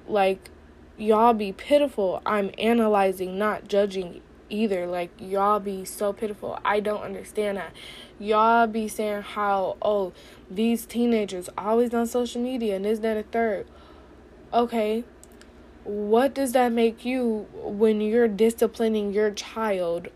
[0.07, 0.51] Like,
[0.99, 2.21] y'all be pitiful.
[2.27, 4.87] I'm analyzing, not judging either.
[4.87, 6.59] Like, y'all be so pitiful.
[6.65, 7.73] I don't understand that.
[8.19, 10.13] Y'all be saying how, oh,
[10.51, 13.67] these teenagers always on social media and this, that, and third.
[14.53, 15.05] Okay,
[15.85, 20.09] what does that make you when you're disciplining your child?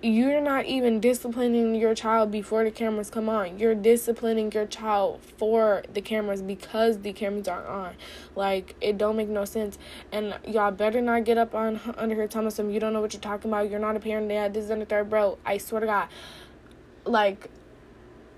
[0.00, 3.58] You're not even disciplining your child before the cameras come on.
[3.58, 7.94] You're disciplining your child for the cameras because the cameras are on.
[8.36, 9.76] Like it don't make no sense.
[10.12, 13.12] And y'all better not get up on under here telling them you don't know what
[13.12, 13.70] you're talking about.
[13.70, 14.28] You're not a parent.
[14.28, 15.36] Dad, this, and the third, bro.
[15.44, 16.08] I swear to God,
[17.04, 17.50] like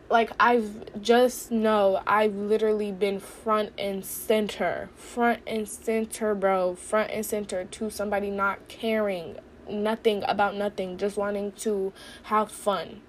[0.08, 7.10] like I've just know I've literally been front and center, front and center, bro, front
[7.10, 9.36] and center to somebody not caring
[9.70, 11.92] nothing about nothing, just wanting to
[12.24, 13.00] have fun,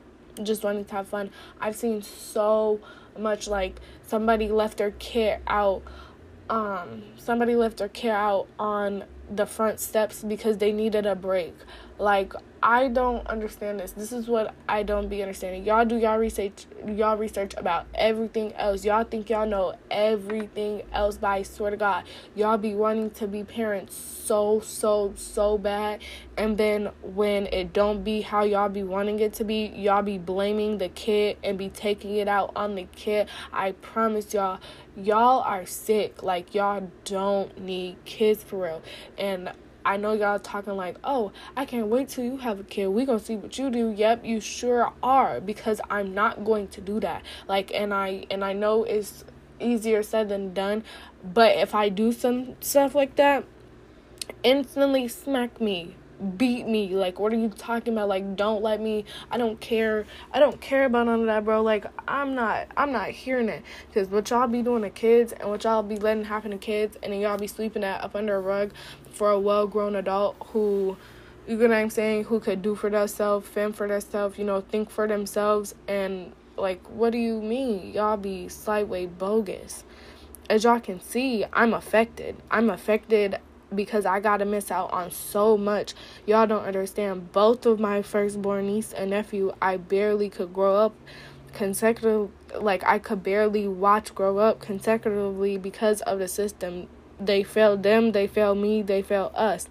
[0.41, 1.31] just wanting to have fun.
[1.59, 2.79] I've seen so
[3.17, 5.81] much like somebody left their kid out,
[6.49, 11.55] um, somebody left their kid out on the front steps because they needed a break.
[12.01, 12.33] Like
[12.63, 13.91] I don't understand this.
[13.91, 15.63] This is what I don't be understanding.
[15.63, 18.83] Y'all do y'all research y'all research about everything else.
[18.83, 23.27] Y'all think y'all know everything else, but I swear to God, y'all be wanting to
[23.27, 26.01] be parents so so so bad
[26.35, 30.17] and then when it don't be how y'all be wanting it to be, y'all be
[30.17, 33.27] blaming the kid and be taking it out on the kid.
[33.53, 34.59] I promise y'all
[34.95, 36.23] y'all are sick.
[36.23, 38.81] Like y'all don't need kids for real.
[39.19, 39.51] And
[39.85, 42.87] I know y'all talking like, oh, I can't wait till you have a kid.
[42.87, 43.91] We gonna see what you do.
[43.91, 47.23] Yep, you sure are because I'm not going to do that.
[47.47, 49.23] Like, and I and I know it's
[49.59, 50.83] easier said than done,
[51.23, 53.45] but if I do some stuff like that,
[54.43, 55.95] instantly smack me
[56.37, 56.89] beat me.
[56.89, 58.07] Like, what are you talking about?
[58.07, 59.05] Like, don't let me.
[59.29, 60.05] I don't care.
[60.31, 61.61] I don't care about none of that, bro.
[61.61, 62.67] Like, I'm not.
[62.77, 63.63] I'm not hearing it.
[63.93, 66.97] Cause what y'all be doing to kids and what y'all be letting happen to kids,
[67.01, 68.71] and then y'all be sleeping that up under a rug
[69.13, 70.97] for a well-grown adult who.
[71.47, 72.25] You know what I'm saying?
[72.25, 76.85] Who could do for themselves, fend for themselves, you know, think for themselves, and like,
[76.87, 77.91] what do you mean?
[77.93, 79.83] Y'all be sideways bogus.
[80.49, 82.35] As y'all can see, I'm affected.
[82.51, 83.39] I'm affected
[83.73, 85.93] because I got to miss out on so much.
[86.25, 87.31] Y'all don't understand.
[87.31, 90.95] Both of my firstborn niece and nephew, I barely could grow up
[91.53, 96.87] consecutive like I could barely watch grow up consecutively because of the system.
[97.23, 99.67] They failed them, they failed me, they failed us.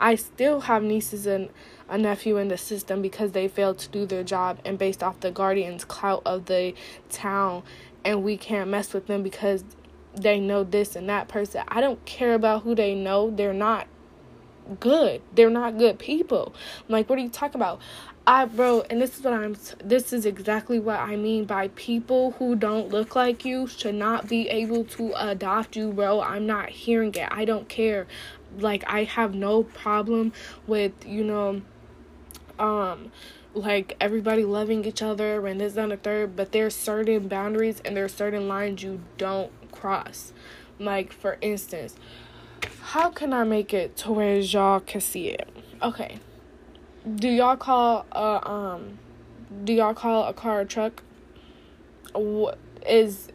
[0.00, 1.50] I still have nieces and
[1.88, 5.20] a nephew in the system because they failed to do their job and based off
[5.20, 6.74] the guardian's clout of the
[7.10, 7.62] town
[8.04, 9.64] and we can't mess with them because
[10.14, 11.62] they know this and that person.
[11.68, 13.30] I don't care about who they know.
[13.30, 13.86] They're not
[14.80, 15.22] good.
[15.34, 16.54] They're not good people.
[16.80, 17.80] I'm like, what are you talking about?
[18.28, 22.32] I bro, and this is what I'm this is exactly what I mean by people
[22.32, 26.20] who don't look like you should not be able to adopt you, bro.
[26.20, 27.28] I'm not hearing it.
[27.30, 28.08] I don't care.
[28.58, 30.32] Like I have no problem
[30.66, 31.62] with, you know,
[32.58, 33.12] um
[33.54, 37.96] like everybody loving each other and this and the third, but there's certain boundaries and
[37.96, 40.32] there's certain lines you don't cross.
[40.80, 41.94] Like for instance,
[42.80, 45.48] how can I make it to where y'all can see it?
[45.82, 46.18] Okay.
[47.14, 48.98] Do y'all call a um
[49.64, 51.02] do y'all call a car a truck?
[52.12, 53.28] What is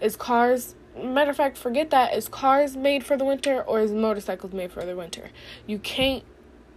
[0.00, 2.14] is cars matter of fact, forget that.
[2.14, 5.30] Is cars made for the winter or is motorcycles made for the winter?
[5.66, 6.24] You can't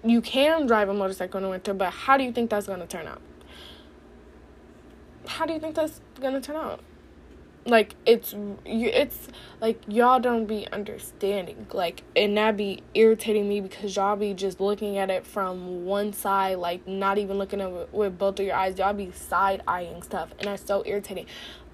[0.03, 2.87] you can drive a motorcycle in the winter, but how do you think that's gonna
[2.87, 3.21] turn out?
[5.27, 6.81] How do you think that's gonna turn out?
[7.65, 8.33] Like it's
[8.65, 9.27] it's
[9.59, 11.67] like y'all don't be understanding.
[11.71, 16.13] Like and that be irritating me because y'all be just looking at it from one
[16.13, 18.77] side like not even looking at it with both of your eyes.
[18.79, 21.27] Y'all be side eyeing stuff and that's so irritating.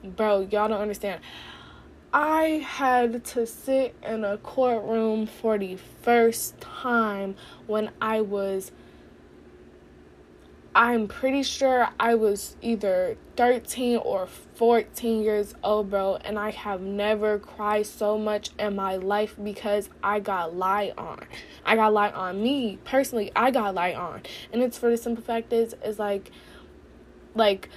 [0.03, 1.21] Bro y'all don't understand.
[2.13, 7.35] I had to sit in a courtroom for the first time
[7.65, 8.71] when I was
[10.77, 14.27] I'm pretty sure I was either 13 or
[14.57, 19.87] 14 years old, bro, and I have never cried so much in my life because
[20.01, 21.25] I got lied on.
[21.63, 22.41] I got lied on.
[22.41, 24.23] Me, personally, I got lied on.
[24.51, 26.31] And it's for the simple fact is, is like,
[27.35, 27.69] like,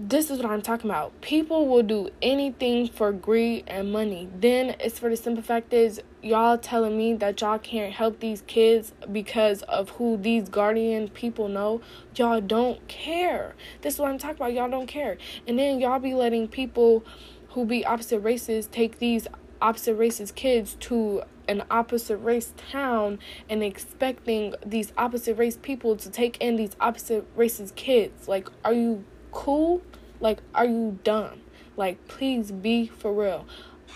[0.00, 1.20] this is what I'm talking about.
[1.22, 4.28] People will do anything for greed and money.
[4.32, 8.42] Then it's for the simple fact is y'all telling me that y'all can't help these
[8.42, 11.80] kids because of who these guardian people know.
[12.14, 13.56] Y'all don't care.
[13.82, 14.52] This is what I'm talking about.
[14.52, 15.18] Y'all don't care.
[15.48, 17.04] And then y'all be letting people
[17.48, 19.26] who be opposite races take these
[19.60, 23.18] opposite races kids to an opposite race town
[23.50, 28.28] and expecting these opposite race people to take in these opposite races kids.
[28.28, 29.82] Like, are you cool?
[30.20, 31.40] Like, are you dumb?
[31.76, 33.46] Like, please be for real.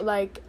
[0.00, 0.40] Like,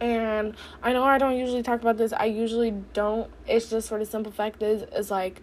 [0.00, 2.12] and I know I don't usually talk about this.
[2.12, 3.30] I usually don't.
[3.46, 5.42] It's just for the simple fact is, is like,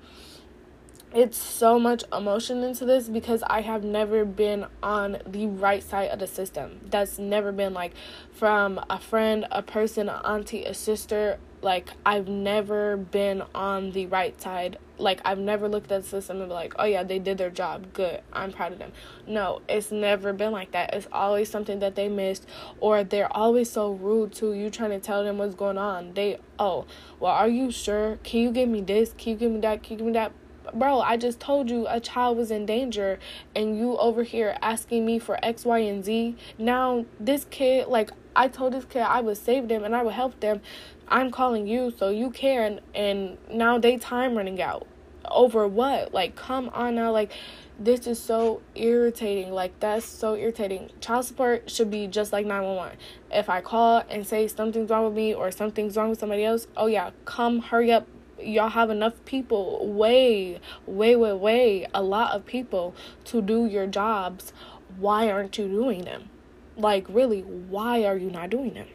[1.13, 6.09] it's so much emotion into this because I have never been on the right side
[6.09, 6.81] of the system.
[6.85, 7.93] That's never been like
[8.31, 11.39] from a friend, a person, an auntie, a sister.
[11.61, 14.77] Like I've never been on the right side.
[14.97, 17.49] Like I've never looked at the system and be like, oh yeah, they did their
[17.49, 17.93] job.
[17.93, 18.21] Good.
[18.33, 18.91] I'm proud of them.
[19.27, 20.93] No, it's never been like that.
[20.93, 22.47] It's always something that they missed
[22.79, 26.13] or they're always so rude to you trying to tell them what's going on.
[26.13, 26.85] They oh,
[27.19, 28.17] well are you sure?
[28.23, 29.13] Can you give me this?
[29.17, 29.83] Can you give me that?
[29.83, 30.31] Can you give me that?
[30.73, 33.19] bro, I just told you a child was in danger
[33.55, 36.35] and you over here asking me for X, Y, and Z.
[36.57, 40.13] Now, this kid, like, I told this kid I would save them and I would
[40.13, 40.61] help them.
[41.09, 44.85] I'm calling you so you can, and now they time running out.
[45.29, 46.13] Over what?
[46.13, 47.11] Like, come on now.
[47.11, 47.31] Like,
[47.79, 49.51] this is so irritating.
[49.51, 50.91] Like, that's so irritating.
[51.01, 52.97] Child support should be just like 911.
[53.31, 56.67] If I call and say something's wrong with me or something's wrong with somebody else,
[56.77, 58.07] oh yeah, come hurry up,
[58.39, 62.95] y'all have enough people, way, way, way, way, a lot of people
[63.25, 64.53] to do your jobs.
[64.97, 66.29] Why aren't you doing them?
[66.77, 68.87] Like, really, why are you not doing them?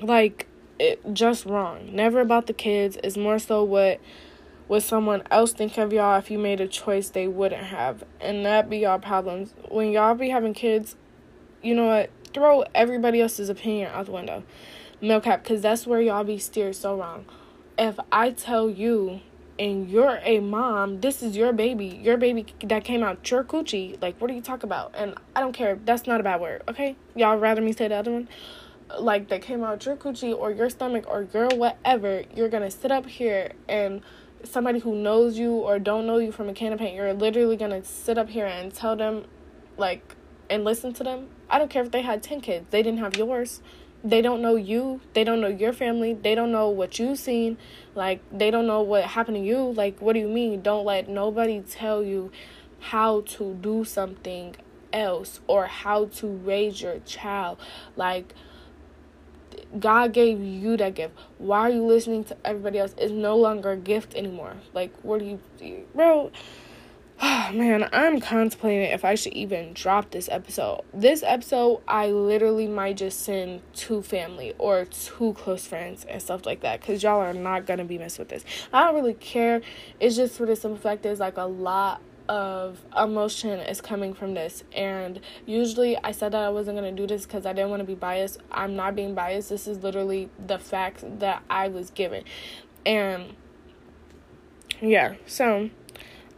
[0.00, 0.46] Like,
[0.78, 1.94] it just wrong.
[1.94, 2.98] Never about the kids.
[3.02, 4.00] It's more so what
[4.68, 8.04] would someone else think of y'all if you made a choice they wouldn't have.
[8.20, 9.54] And that be y'all problems.
[9.68, 10.96] When y'all be having kids,
[11.62, 12.10] you know what?
[12.34, 14.42] Throw everybody else's opinion out the window
[15.00, 17.24] milk cap because that's where y'all be steered so wrong.
[17.78, 19.20] If I tell you
[19.58, 24.00] and you're a mom, this is your baby, your baby that came out your coochie.
[24.00, 24.94] Like, what are you talking about?
[24.96, 25.78] And I don't care.
[25.84, 26.96] That's not a bad word, okay?
[27.14, 28.28] Y'all rather me say the other one?
[28.98, 32.24] Like, that came out your coochie or your stomach or girl, whatever.
[32.34, 34.02] You're gonna sit up here and
[34.44, 37.56] somebody who knows you or don't know you from a can of paint, you're literally
[37.56, 39.24] gonna sit up here and tell them,
[39.76, 40.14] like,
[40.48, 41.28] and listen to them.
[41.50, 43.60] I don't care if they had 10 kids, they didn't have yours
[44.04, 47.58] they don't know you they don't know your family they don't know what you've seen
[47.94, 51.08] like they don't know what happened to you like what do you mean don't let
[51.08, 52.30] nobody tell you
[52.78, 54.54] how to do something
[54.92, 57.58] else or how to raise your child
[57.96, 58.32] like
[59.78, 61.14] God gave you that gift.
[61.38, 62.94] Why are you listening to everybody else?
[62.98, 64.56] It's no longer a gift anymore.
[64.72, 66.30] Like, what do you, bro?
[67.20, 70.82] oh man, I'm contemplating if I should even drop this episode.
[70.92, 76.46] This episode, I literally might just send to family or two close friends and stuff
[76.46, 78.44] like that because y'all are not gonna be messed with this.
[78.72, 79.62] I don't really care.
[80.00, 84.34] It's just for the simple fact there's like a lot of emotion is coming from
[84.34, 84.64] this.
[84.74, 87.80] And usually i said that i wasn't going to do this because i didn't want
[87.80, 88.38] to be biased.
[88.50, 89.48] I'm not being biased.
[89.48, 92.24] This is literally the facts that i was given.
[92.84, 93.34] And
[94.80, 95.70] yeah so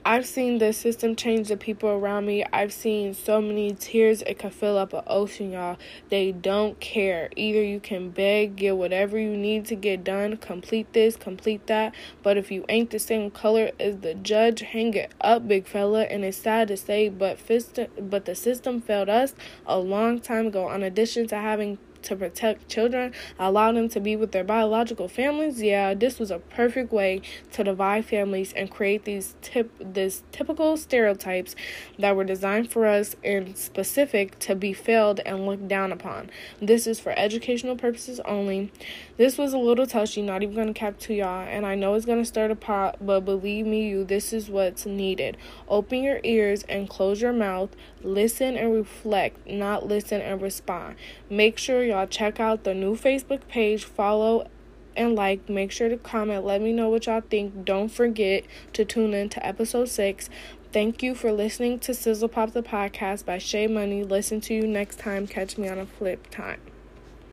[0.08, 2.42] I've seen the system change the people around me.
[2.50, 5.76] I've seen so many tears it could fill up an ocean, y'all.
[6.08, 7.28] They don't care.
[7.36, 11.94] Either you can beg, get whatever you need to get done, complete this, complete that.
[12.22, 16.04] But if you ain't the same color as the judge, hang it up, big fella.
[16.04, 19.34] And it's sad to say, but fist, but the system failed us
[19.66, 20.70] a long time ago.
[20.72, 21.76] In addition to having
[22.08, 25.62] to protect children, allow them to be with their biological families.
[25.62, 30.76] Yeah, this was a perfect way to divide families and create these tip this typical
[30.76, 31.54] stereotypes
[31.98, 36.30] that were designed for us and specific to be failed and looked down upon.
[36.60, 38.72] This is for educational purposes only.
[39.16, 42.06] This was a little touchy, not even gonna cap to y'all, and I know it's
[42.06, 45.36] gonna stir the pot, but believe me, you, this is what's needed.
[45.68, 47.70] Open your ears and close your mouth.
[48.02, 50.96] Listen and reflect, not listen and respond.
[51.28, 54.48] Make sure y'all check out the new Facebook page, follow
[54.96, 55.48] and like.
[55.48, 56.44] Make sure to comment.
[56.44, 57.64] Let me know what y'all think.
[57.64, 58.44] Don't forget
[58.74, 60.28] to tune in to episode six.
[60.72, 64.04] Thank you for listening to Sizzle Pop the podcast by Shay Money.
[64.04, 65.26] Listen to you next time.
[65.26, 66.60] Catch me on a flip time.